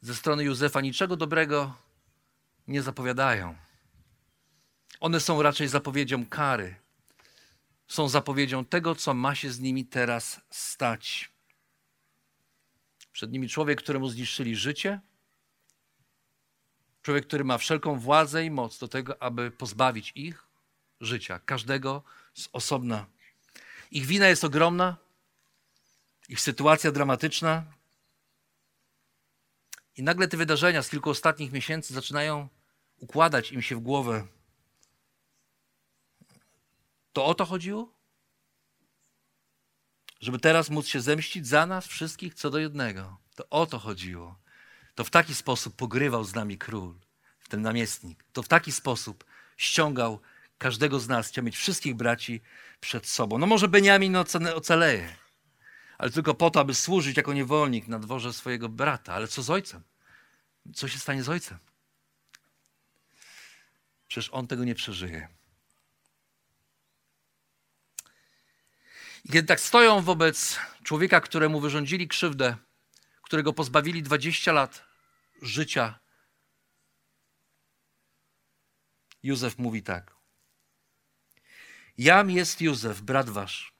ze 0.00 0.14
strony 0.14 0.44
Józefa 0.44 0.80
niczego 0.80 1.16
dobrego 1.16 1.74
nie 2.68 2.82
zapowiadają. 2.82 3.65
One 5.00 5.20
są 5.20 5.42
raczej 5.42 5.68
zapowiedzią 5.68 6.26
kary. 6.26 6.74
Są 7.88 8.08
zapowiedzią 8.08 8.64
tego, 8.64 8.94
co 8.94 9.14
ma 9.14 9.34
się 9.34 9.50
z 9.50 9.60
nimi 9.60 9.84
teraz 9.84 10.40
stać. 10.50 11.30
Przed 13.12 13.32
nimi 13.32 13.48
człowiek, 13.48 13.82
któremu 13.82 14.08
zniszczyli 14.08 14.56
życie, 14.56 15.00
człowiek, 17.02 17.26
który 17.26 17.44
ma 17.44 17.58
wszelką 17.58 17.98
władzę 17.98 18.44
i 18.44 18.50
moc 18.50 18.78
do 18.78 18.88
tego, 18.88 19.22
aby 19.22 19.50
pozbawić 19.50 20.12
ich 20.14 20.46
życia, 21.00 21.38
każdego 21.38 22.02
z 22.34 22.48
osobna. 22.52 23.06
Ich 23.90 24.06
wina 24.06 24.28
jest 24.28 24.44
ogromna, 24.44 24.96
ich 26.28 26.40
sytuacja 26.40 26.92
dramatyczna. 26.92 27.64
I 29.96 30.02
nagle 30.02 30.28
te 30.28 30.36
wydarzenia 30.36 30.82
z 30.82 30.90
kilku 30.90 31.10
ostatnich 31.10 31.52
miesięcy 31.52 31.94
zaczynają 31.94 32.48
układać 32.98 33.52
im 33.52 33.62
się 33.62 33.76
w 33.76 33.80
głowę. 33.80 34.26
To 37.16 37.26
o 37.26 37.34
to 37.34 37.44
chodziło? 37.44 37.92
żeby 40.20 40.38
teraz 40.38 40.70
móc 40.70 40.86
się 40.86 41.00
zemścić 41.00 41.46
za 41.46 41.66
nas 41.66 41.86
wszystkich 41.86 42.34
co 42.34 42.50
do 42.50 42.58
jednego. 42.58 43.16
To 43.34 43.48
o 43.50 43.66
to 43.66 43.78
chodziło. 43.78 44.38
To 44.94 45.04
w 45.04 45.10
taki 45.10 45.34
sposób 45.34 45.76
pogrywał 45.76 46.24
z 46.24 46.34
nami 46.34 46.58
król, 46.58 46.94
ten 47.48 47.62
namiestnik. 47.62 48.24
To 48.32 48.42
w 48.42 48.48
taki 48.48 48.72
sposób 48.72 49.24
ściągał 49.56 50.20
każdego 50.58 51.00
z 51.00 51.08
nas, 51.08 51.28
chciał 51.28 51.44
mieć 51.44 51.56
wszystkich 51.56 51.94
braci 51.94 52.40
przed 52.80 53.06
sobą. 53.06 53.38
No 53.38 53.46
może 53.46 53.68
Beniamin 53.68 54.16
ocaleje, 54.54 55.16
ale 55.98 56.10
tylko 56.10 56.34
po 56.34 56.50
to, 56.50 56.60
aby 56.60 56.74
służyć 56.74 57.16
jako 57.16 57.32
niewolnik 57.32 57.88
na 57.88 57.98
dworze 57.98 58.32
swojego 58.32 58.68
brata. 58.68 59.14
Ale 59.14 59.28
co 59.28 59.42
z 59.42 59.50
ojcem? 59.50 59.82
Co 60.74 60.88
się 60.88 60.98
stanie 60.98 61.22
z 61.22 61.28
ojcem? 61.28 61.58
Przecież 64.08 64.30
on 64.32 64.46
tego 64.46 64.64
nie 64.64 64.74
przeżyje. 64.74 65.28
I 69.26 69.28
kiedy 69.28 69.48
tak 69.48 69.60
stoją 69.60 70.02
wobec 70.02 70.58
człowieka, 70.82 71.20
któremu 71.20 71.60
wyrządzili 71.60 72.08
krzywdę, 72.08 72.56
którego 73.22 73.52
pozbawili 73.52 74.02
20 74.02 74.52
lat 74.52 74.84
życia, 75.42 75.98
Józef 79.22 79.58
mówi 79.58 79.82
tak. 79.82 80.14
Jam 81.98 82.30
jest 82.30 82.60
Józef, 82.60 83.00
brat 83.00 83.30
wasz, 83.30 83.72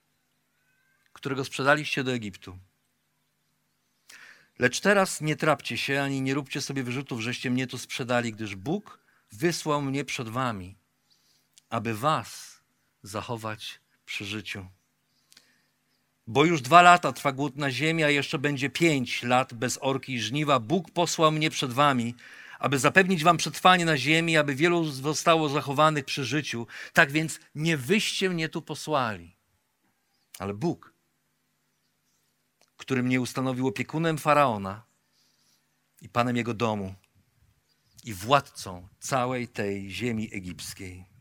którego 1.13 1.45
sprzedaliście 1.45 2.05
do 2.05 2.13
Egiptu. 2.13 2.59
Lecz 4.59 4.81
teraz 4.81 5.21
nie 5.21 5.37
trapcie 5.37 5.79
się, 5.79 6.03
ani 6.03 6.23
nie 6.23 6.35
róbcie 6.35 6.61
sobie 6.61 6.83
wyrzutów, 6.83 7.21
żeście 7.21 7.51
mnie 7.51 7.67
tu 7.67 7.79
sprzedali, 7.79 8.33
gdyż 8.33 8.57
Bóg 8.57 8.99
wysłał 9.33 9.83
mnie 9.83 10.05
przed 10.05 10.29
wami, 10.29 10.77
aby 11.69 11.95
was 11.95 12.61
zachować 13.03 13.81
przy 14.05 14.25
życiu. 14.25 14.67
Bo 16.27 16.45
już 16.45 16.62
dwa 16.62 16.83
lata 16.83 17.12
trwa 17.12 17.33
głód 17.33 17.57
na 17.57 17.71
ziemi, 17.71 18.05
a 18.05 18.11
jeszcze 18.11 18.39
będzie 18.39 18.71
pięć 18.71 19.23
lat 19.23 19.55
bez 19.55 19.79
orki 19.81 20.15
i 20.15 20.21
żniwa. 20.21 20.61
Bóg 20.61 20.91
posłał 20.91 21.33
mnie 21.33 21.51
przed 21.51 21.73
wami, 21.73 22.15
aby 22.59 22.79
zapewnić 22.79 23.25
wam 23.25 23.37
przetrwanie 23.37 23.85
na 23.85 23.97
ziemi, 23.97 24.37
aby 24.37 24.55
wielu 24.55 24.85
zostało 24.85 25.49
zachowanych 25.49 26.05
przy 26.05 26.25
życiu. 26.25 26.67
Tak 26.93 27.12
więc 27.12 27.41
nie 27.55 27.77
wyście 27.77 28.31
mnie 28.31 28.49
tu 28.49 28.62
posłali, 28.62 29.37
ale 30.39 30.55
Bóg, 30.55 30.93
który 32.77 33.03
mnie 33.03 33.21
ustanowił 33.21 33.67
opiekunem 33.67 34.19
faraona 34.19 34.83
i 36.03 36.09
panem 36.09 36.37
jego 36.37 36.55
domu 36.55 36.95
i 38.05 38.15
władcą 38.15 38.89
całej 39.01 39.49
tej 39.49 39.91
ziemi 39.91 40.29
egipskiej. 40.33 41.16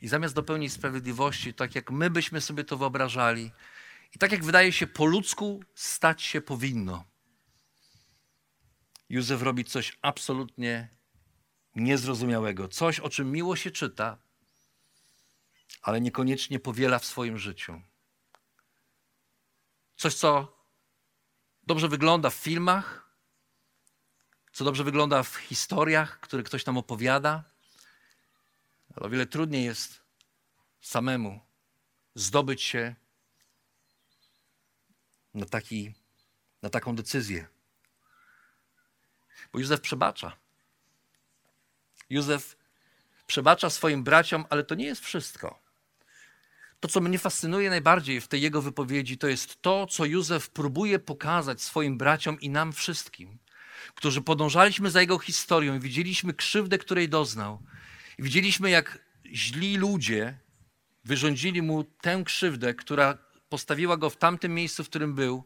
I 0.00 0.08
zamiast 0.08 0.34
dopełnić 0.34 0.72
sprawiedliwości, 0.72 1.54
tak 1.54 1.74
jak 1.74 1.90
my 1.90 2.10
byśmy 2.10 2.40
sobie 2.40 2.64
to 2.64 2.76
wyobrażali, 2.76 3.52
i 4.14 4.18
tak 4.18 4.32
jak 4.32 4.44
wydaje 4.44 4.72
się 4.72 4.86
po 4.86 5.06
ludzku 5.06 5.64
stać 5.74 6.22
się 6.22 6.40
powinno, 6.40 7.04
Józef 9.08 9.42
robi 9.42 9.64
coś 9.64 9.98
absolutnie 10.02 10.88
niezrozumiałego, 11.74 12.68
coś, 12.68 13.00
o 13.00 13.10
czym 13.10 13.32
miło 13.32 13.56
się 13.56 13.70
czyta, 13.70 14.18
ale 15.82 16.00
niekoniecznie 16.00 16.60
powiela 16.60 16.98
w 16.98 17.04
swoim 17.04 17.38
życiu. 17.38 17.82
Coś, 19.96 20.14
co 20.14 20.56
dobrze 21.62 21.88
wygląda 21.88 22.30
w 22.30 22.34
filmach, 22.34 23.10
co 24.52 24.64
dobrze 24.64 24.84
wygląda 24.84 25.22
w 25.22 25.36
historiach, 25.36 26.20
które 26.20 26.42
ktoś 26.42 26.66
nam 26.66 26.78
opowiada, 26.78 27.49
ale 28.96 29.06
o 29.06 29.10
wiele 29.10 29.26
trudniej 29.26 29.64
jest 29.64 30.00
samemu 30.80 31.40
zdobyć 32.14 32.62
się 32.62 32.94
na, 35.34 35.46
taki, 35.46 35.94
na 36.62 36.70
taką 36.70 36.96
decyzję. 36.96 37.46
Bo 39.52 39.58
Józef 39.58 39.80
przebacza. 39.80 40.36
Józef 42.10 42.56
przebacza 43.26 43.70
swoim 43.70 44.04
braciom, 44.04 44.44
ale 44.50 44.64
to 44.64 44.74
nie 44.74 44.84
jest 44.84 45.04
wszystko. 45.04 45.62
To, 46.80 46.88
co 46.88 47.00
mnie 47.00 47.18
fascynuje 47.18 47.70
najbardziej 47.70 48.20
w 48.20 48.28
tej 48.28 48.42
jego 48.42 48.62
wypowiedzi, 48.62 49.18
to 49.18 49.28
jest 49.28 49.62
to, 49.62 49.86
co 49.86 50.04
Józef 50.04 50.50
próbuje 50.50 50.98
pokazać 50.98 51.62
swoim 51.62 51.98
braciom 51.98 52.40
i 52.40 52.50
nam 52.50 52.72
wszystkim, 52.72 53.38
którzy 53.94 54.22
podążaliśmy 54.22 54.90
za 54.90 55.00
jego 55.00 55.18
historią 55.18 55.80
widzieliśmy 55.80 56.34
krzywdę, 56.34 56.78
której 56.78 57.08
doznał, 57.08 57.62
i 58.20 58.22
widzieliśmy, 58.22 58.70
jak 58.70 58.98
źli 59.26 59.76
ludzie 59.76 60.38
wyrządzili 61.04 61.62
mu 61.62 61.84
tę 61.84 62.22
krzywdę, 62.24 62.74
która 62.74 63.18
postawiła 63.48 63.96
go 63.96 64.10
w 64.10 64.16
tamtym 64.16 64.54
miejscu, 64.54 64.84
w 64.84 64.88
którym 64.88 65.14
był. 65.14 65.44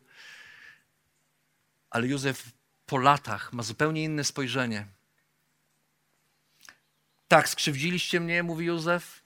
Ale 1.91 2.07
Józef 2.07 2.53
po 2.87 2.99
latach 2.99 3.53
ma 3.53 3.63
zupełnie 3.63 4.05
inne 4.05 4.25
spojrzenie. 4.25 4.87
Tak, 7.29 7.49
skrzywdziliście 7.49 8.21
mnie, 8.21 8.43
mówi 8.43 8.67
Józef. 8.67 9.23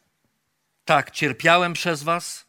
Tak, 0.84 1.10
cierpiałem 1.10 1.72
przez 1.72 2.02
was, 2.02 2.46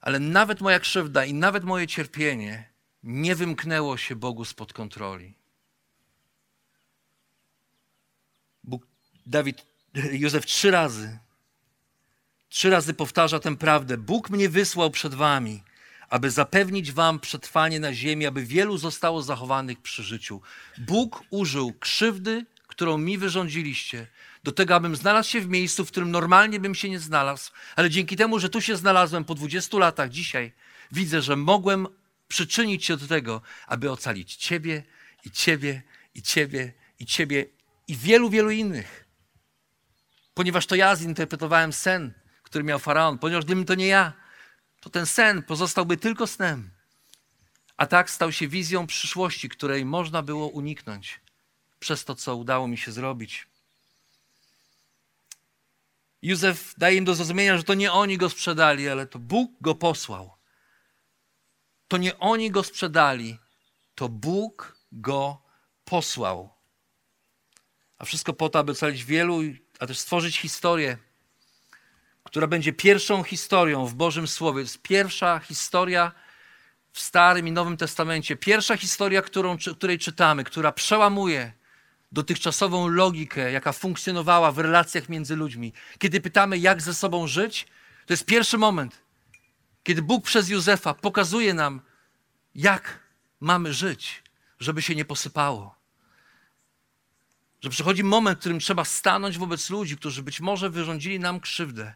ale 0.00 0.18
nawet 0.18 0.60
moja 0.60 0.80
krzywda 0.80 1.24
i 1.24 1.34
nawet 1.34 1.64
moje 1.64 1.86
cierpienie 1.86 2.70
nie 3.02 3.34
wymknęło 3.34 3.96
się 3.96 4.16
Bogu 4.16 4.44
spod 4.44 4.72
kontroli. 4.72 5.38
Bóg 8.64 8.96
Dawid, 9.26 9.66
Józef 10.12 10.46
trzy 10.46 10.70
razy, 10.70 11.18
trzy 12.48 12.70
razy 12.70 12.94
powtarza 12.94 13.40
tę 13.40 13.56
prawdę. 13.56 13.98
Bóg 13.98 14.30
mnie 14.30 14.48
wysłał 14.48 14.90
przed 14.90 15.14
wami, 15.14 15.62
aby 16.08 16.30
zapewnić 16.30 16.92
wam 16.92 17.20
przetrwanie 17.20 17.80
na 17.80 17.94
ziemi, 17.94 18.26
aby 18.26 18.42
wielu 18.44 18.78
zostało 18.78 19.22
zachowanych 19.22 19.82
przy 19.82 20.02
życiu. 20.02 20.40
Bóg 20.78 21.24
użył 21.30 21.72
krzywdy, 21.72 22.46
którą 22.66 22.98
mi 22.98 23.18
wyrządziliście, 23.18 24.06
do 24.44 24.52
tego, 24.52 24.74
abym 24.74 24.96
znalazł 24.96 25.30
się 25.30 25.40
w 25.40 25.48
miejscu, 25.48 25.84
w 25.84 25.90
którym 25.90 26.10
normalnie 26.10 26.60
bym 26.60 26.74
się 26.74 26.90
nie 26.90 27.00
znalazł, 27.00 27.50
ale 27.76 27.90
dzięki 27.90 28.16
temu, 28.16 28.38
że 28.38 28.48
tu 28.48 28.60
się 28.60 28.76
znalazłem 28.76 29.24
po 29.24 29.34
20 29.34 29.78
latach 29.78 30.10
dzisiaj, 30.10 30.52
widzę, 30.92 31.22
że 31.22 31.36
mogłem 31.36 31.86
przyczynić 32.28 32.84
się 32.84 32.96
do 32.96 33.06
tego, 33.06 33.42
aby 33.66 33.90
ocalić 33.90 34.36
Ciebie 34.36 34.82
i 35.24 35.30
Ciebie 35.30 35.82
i 36.14 36.22
Ciebie 36.22 36.72
i 36.98 37.06
Ciebie 37.06 37.46
i 37.88 37.96
wielu, 37.96 38.30
wielu 38.30 38.50
innych. 38.50 39.05
Ponieważ 40.36 40.66
to 40.66 40.74
ja 40.74 40.96
zinterpretowałem 40.96 41.72
sen, 41.72 42.12
który 42.42 42.64
miał 42.64 42.78
faraon, 42.78 43.18
ponieważ 43.18 43.44
gdybym 43.44 43.64
to 43.64 43.74
nie 43.74 43.86
ja, 43.86 44.12
to 44.80 44.90
ten 44.90 45.06
sen 45.06 45.42
pozostałby 45.42 45.96
tylko 45.96 46.26
snem. 46.26 46.70
A 47.76 47.86
tak 47.86 48.10
stał 48.10 48.32
się 48.32 48.48
wizją 48.48 48.86
przyszłości, 48.86 49.48
której 49.48 49.84
można 49.84 50.22
było 50.22 50.48
uniknąć 50.48 51.20
przez 51.80 52.04
to, 52.04 52.14
co 52.14 52.36
udało 52.36 52.68
mi 52.68 52.78
się 52.78 52.92
zrobić. 52.92 53.46
Józef 56.22 56.74
daje 56.78 56.96
im 56.96 57.04
do 57.04 57.14
zrozumienia, 57.14 57.56
że 57.56 57.64
to 57.64 57.74
nie 57.74 57.92
oni 57.92 58.18
go 58.18 58.30
sprzedali, 58.30 58.88
ale 58.88 59.06
to 59.06 59.18
Bóg 59.18 59.50
go 59.60 59.74
posłał. 59.74 60.32
To 61.88 61.96
nie 61.96 62.18
oni 62.18 62.50
go 62.50 62.62
sprzedali, 62.62 63.38
to 63.94 64.08
Bóg 64.08 64.76
go 64.92 65.42
posłał. 65.84 66.50
A 67.98 68.04
wszystko 68.04 68.32
po 68.32 68.48
to, 68.48 68.58
aby 68.58 68.72
ocalić 68.72 69.04
wielu, 69.04 69.40
a 69.78 69.86
też 69.86 69.98
stworzyć 69.98 70.38
historię, 70.38 70.98
która 72.24 72.46
będzie 72.46 72.72
pierwszą 72.72 73.22
historią 73.22 73.86
w 73.86 73.94
Bożym 73.94 74.28
Słowie. 74.28 74.60
Jest 74.60 74.82
pierwsza 74.82 75.38
historia 75.38 76.12
w 76.92 77.00
Starym 77.00 77.48
i 77.48 77.52
Nowym 77.52 77.76
Testamencie. 77.76 78.36
Pierwsza 78.36 78.76
historia, 78.76 79.22
którą, 79.22 79.56
której 79.76 79.98
czytamy, 79.98 80.44
która 80.44 80.72
przełamuje 80.72 81.52
dotychczasową 82.12 82.88
logikę, 82.88 83.52
jaka 83.52 83.72
funkcjonowała 83.72 84.52
w 84.52 84.58
relacjach 84.58 85.08
między 85.08 85.36
ludźmi. 85.36 85.72
Kiedy 85.98 86.20
pytamy, 86.20 86.58
jak 86.58 86.82
ze 86.82 86.94
sobą 86.94 87.26
żyć, 87.26 87.66
to 88.06 88.12
jest 88.12 88.24
pierwszy 88.24 88.58
moment, 88.58 89.02
kiedy 89.82 90.02
Bóg 90.02 90.24
przez 90.24 90.48
Józefa 90.48 90.94
pokazuje 90.94 91.54
nam, 91.54 91.80
jak 92.54 93.00
mamy 93.40 93.72
żyć, 93.72 94.22
żeby 94.60 94.82
się 94.82 94.94
nie 94.94 95.04
posypało. 95.04 95.76
Że 97.66 97.70
przychodzi 97.70 98.04
moment, 98.04 98.38
w 98.38 98.40
którym 98.40 98.60
trzeba 98.60 98.84
stanąć 98.84 99.38
wobec 99.38 99.70
ludzi, 99.70 99.96
którzy 99.96 100.22
być 100.22 100.40
może 100.40 100.70
wyrządzili 100.70 101.20
nam 101.20 101.40
krzywdę. 101.40 101.94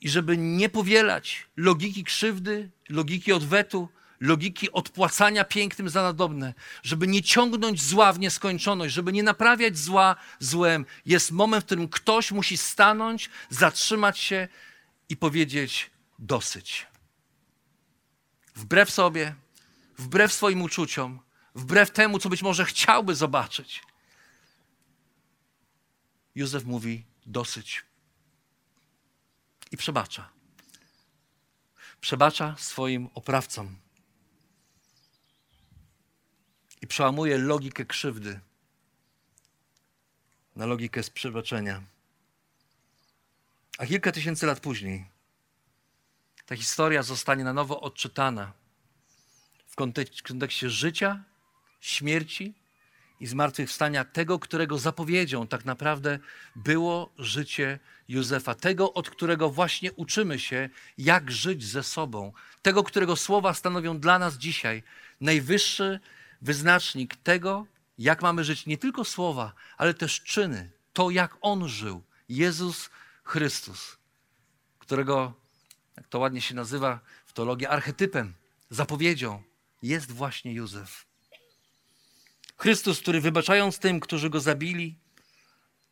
I 0.00 0.08
żeby 0.08 0.36
nie 0.36 0.68
powielać 0.68 1.46
logiki 1.56 2.04
krzywdy, 2.04 2.70
logiki 2.88 3.32
odwetu, 3.32 3.88
logiki 4.20 4.72
odpłacania 4.72 5.44
pięknym 5.44 5.88
za 5.88 6.02
nadobne, 6.02 6.54
żeby 6.82 7.06
nie 7.06 7.22
ciągnąć 7.22 7.82
zła 7.82 8.12
w 8.12 8.18
nieskończoność, 8.18 8.94
żeby 8.94 9.12
nie 9.12 9.22
naprawiać 9.22 9.78
zła 9.78 10.16
złem. 10.38 10.86
Jest 11.06 11.30
moment, 11.30 11.64
w 11.64 11.66
którym 11.66 11.88
ktoś 11.88 12.32
musi 12.32 12.56
stanąć, 12.56 13.30
zatrzymać 13.50 14.18
się 14.18 14.48
i 15.08 15.16
powiedzieć 15.16 15.90
dosyć. 16.18 16.86
Wbrew 18.54 18.90
sobie, 18.90 19.34
wbrew 19.98 20.32
swoim 20.32 20.62
uczuciom, 20.62 21.20
wbrew 21.54 21.90
temu, 21.90 22.18
co 22.18 22.28
być 22.28 22.42
może 22.42 22.64
chciałby 22.64 23.14
zobaczyć. 23.14 23.82
Józef 26.34 26.64
mówi 26.64 27.04
dosyć 27.26 27.84
i 29.70 29.76
przebacza. 29.76 30.28
Przebacza 32.00 32.56
swoim 32.58 33.08
oprawcom 33.14 33.76
i 36.82 36.86
przełamuje 36.86 37.38
logikę 37.38 37.84
krzywdy 37.84 38.40
na 40.56 40.66
logikę 40.66 41.02
z 41.02 41.10
przebaczenia. 41.10 41.82
A 43.78 43.86
kilka 43.86 44.12
tysięcy 44.12 44.46
lat 44.46 44.60
później 44.60 45.06
ta 46.46 46.56
historia 46.56 47.02
zostanie 47.02 47.44
na 47.44 47.52
nowo 47.52 47.80
odczytana 47.80 48.52
w 49.66 49.76
kontekście 50.22 50.70
życia, 50.70 51.24
śmierci 51.80 52.54
i 53.22 53.26
zmartwychwstania 53.26 54.04
tego, 54.04 54.38
którego 54.38 54.78
zapowiedzią. 54.78 55.46
Tak 55.46 55.64
naprawdę 55.64 56.18
było 56.56 57.12
życie 57.18 57.78
Józefa, 58.08 58.54
tego, 58.54 58.92
od 58.92 59.10
którego 59.10 59.50
właśnie 59.50 59.92
uczymy 59.92 60.38
się, 60.38 60.68
jak 60.98 61.30
żyć 61.30 61.64
ze 61.64 61.82
sobą, 61.82 62.32
tego, 62.62 62.84
którego 62.84 63.16
słowa 63.16 63.54
stanowią 63.54 64.00
dla 64.00 64.18
nas 64.18 64.34
dzisiaj 64.34 64.82
najwyższy 65.20 66.00
wyznacznik 66.40 67.16
tego, 67.16 67.66
jak 67.98 68.22
mamy 68.22 68.44
żyć 68.44 68.66
nie 68.66 68.78
tylko 68.78 69.04
słowa, 69.04 69.52
ale 69.76 69.94
też 69.94 70.20
czyny, 70.20 70.70
to 70.92 71.10
jak 71.10 71.36
On 71.40 71.68
żył, 71.68 72.02
Jezus 72.28 72.90
Chrystus, 73.24 73.98
którego, 74.78 75.34
jak 75.96 76.08
to 76.08 76.18
ładnie 76.18 76.40
się 76.40 76.54
nazywa 76.54 77.00
w 77.26 77.32
teologii, 77.32 77.66
archetypem, 77.66 78.34
zapowiedzią 78.70 79.42
jest 79.82 80.12
właśnie 80.12 80.52
Józef. 80.52 81.11
Chrystus, 82.62 83.00
który 83.00 83.20
wybaczając 83.20 83.78
tym, 83.78 84.00
którzy 84.00 84.30
go 84.30 84.40
zabili, 84.40 84.98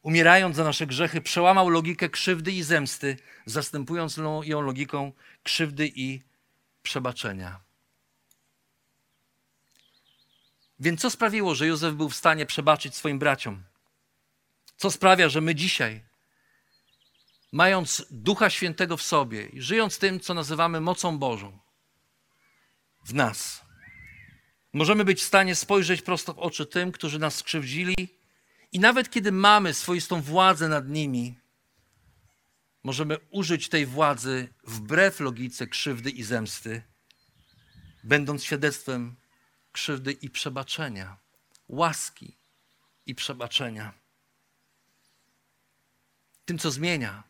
umierając 0.02 0.56
za 0.56 0.64
nasze 0.64 0.86
grzechy, 0.86 1.20
przełamał 1.20 1.68
logikę 1.68 2.08
krzywdy 2.08 2.52
i 2.52 2.62
zemsty, 2.62 3.16
zastępując 3.46 4.16
ją 4.42 4.60
logiką 4.60 5.12
krzywdy 5.42 5.92
i 5.94 6.22
przebaczenia. 6.82 7.60
Więc 10.80 11.00
co 11.00 11.10
sprawiło, 11.10 11.54
że 11.54 11.66
Józef 11.66 11.94
był 11.94 12.08
w 12.08 12.16
stanie 12.16 12.46
przebaczyć 12.46 12.94
swoim 12.94 13.18
braciom? 13.18 13.62
Co 14.76 14.90
sprawia, 14.90 15.28
że 15.28 15.40
my 15.40 15.54
dzisiaj, 15.54 16.04
mając 17.52 18.06
Ducha 18.10 18.50
Świętego 18.50 18.96
w 18.96 19.02
sobie 19.02 19.46
i 19.46 19.62
żyjąc 19.62 19.98
tym, 19.98 20.20
co 20.20 20.34
nazywamy 20.34 20.80
mocą 20.80 21.18
Bożą 21.18 21.58
w 23.04 23.14
nas, 23.14 23.69
możemy 24.72 25.04
być 25.04 25.20
w 25.20 25.26
stanie 25.26 25.54
spojrzeć 25.54 26.02
prosto 26.02 26.34
w 26.34 26.38
oczy 26.38 26.66
tym, 26.66 26.92
którzy 26.92 27.18
nas 27.18 27.34
skrzywdzili 27.34 27.94
i 28.72 28.80
nawet 28.80 29.10
kiedy 29.10 29.32
mamy 29.32 29.74
swoistą 29.74 30.22
władzę 30.22 30.68
nad 30.68 30.88
nimi, 30.88 31.38
możemy 32.82 33.18
użyć 33.30 33.68
tej 33.68 33.86
władzy 33.86 34.48
wbrew 34.64 35.20
logice 35.20 35.66
krzywdy 35.66 36.10
i 36.10 36.22
zemsty, 36.22 36.82
będąc 38.04 38.44
świadectwem 38.44 39.16
krzywdy 39.72 40.12
i 40.12 40.30
przebaczenia, 40.30 41.16
łaski 41.68 42.36
i 43.06 43.14
przebaczenia. 43.14 43.92
Tym, 46.44 46.58
co 46.58 46.70
zmienia, 46.70 47.22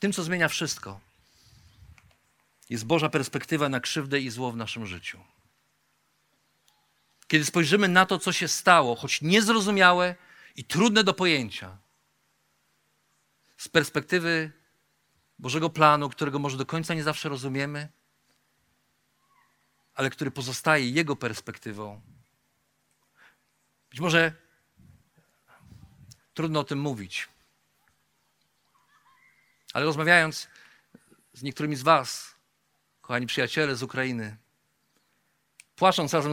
tym, 0.00 0.12
co 0.12 0.22
zmienia 0.22 0.48
wszystko, 0.48 1.00
jest 2.70 2.84
Boża 2.84 3.08
perspektywa 3.08 3.68
na 3.68 3.80
krzywdę 3.80 4.20
i 4.20 4.30
zło 4.30 4.52
w 4.52 4.56
naszym 4.56 4.86
życiu. 4.86 5.20
Kiedy 7.32 7.44
spojrzymy 7.44 7.88
na 7.88 8.06
to, 8.06 8.18
co 8.18 8.32
się 8.32 8.48
stało, 8.48 8.96
choć 8.96 9.22
niezrozumiałe 9.22 10.14
i 10.56 10.64
trudne 10.64 11.04
do 11.04 11.14
pojęcia, 11.14 11.78
z 13.56 13.68
perspektywy 13.68 14.52
Bożego 15.38 15.70
planu, 15.70 16.08
którego 16.08 16.38
może 16.38 16.56
do 16.56 16.66
końca 16.66 16.94
nie 16.94 17.02
zawsze 17.02 17.28
rozumiemy, 17.28 17.88
ale 19.94 20.10
który 20.10 20.30
pozostaje 20.30 20.90
Jego 20.90 21.16
perspektywą. 21.16 22.00
Być 23.90 24.00
może 24.00 24.32
trudno 26.34 26.60
o 26.60 26.64
tym 26.64 26.78
mówić, 26.78 27.28
ale 29.72 29.84
rozmawiając 29.84 30.48
z 31.32 31.42
niektórymi 31.42 31.76
z 31.76 31.82
Was, 31.82 32.34
kochani 33.00 33.26
przyjaciele 33.26 33.76
z 33.76 33.82
Ukrainy, 33.82 34.36
płacząc 35.76 36.14
razem 36.14 36.28
z 36.28 36.30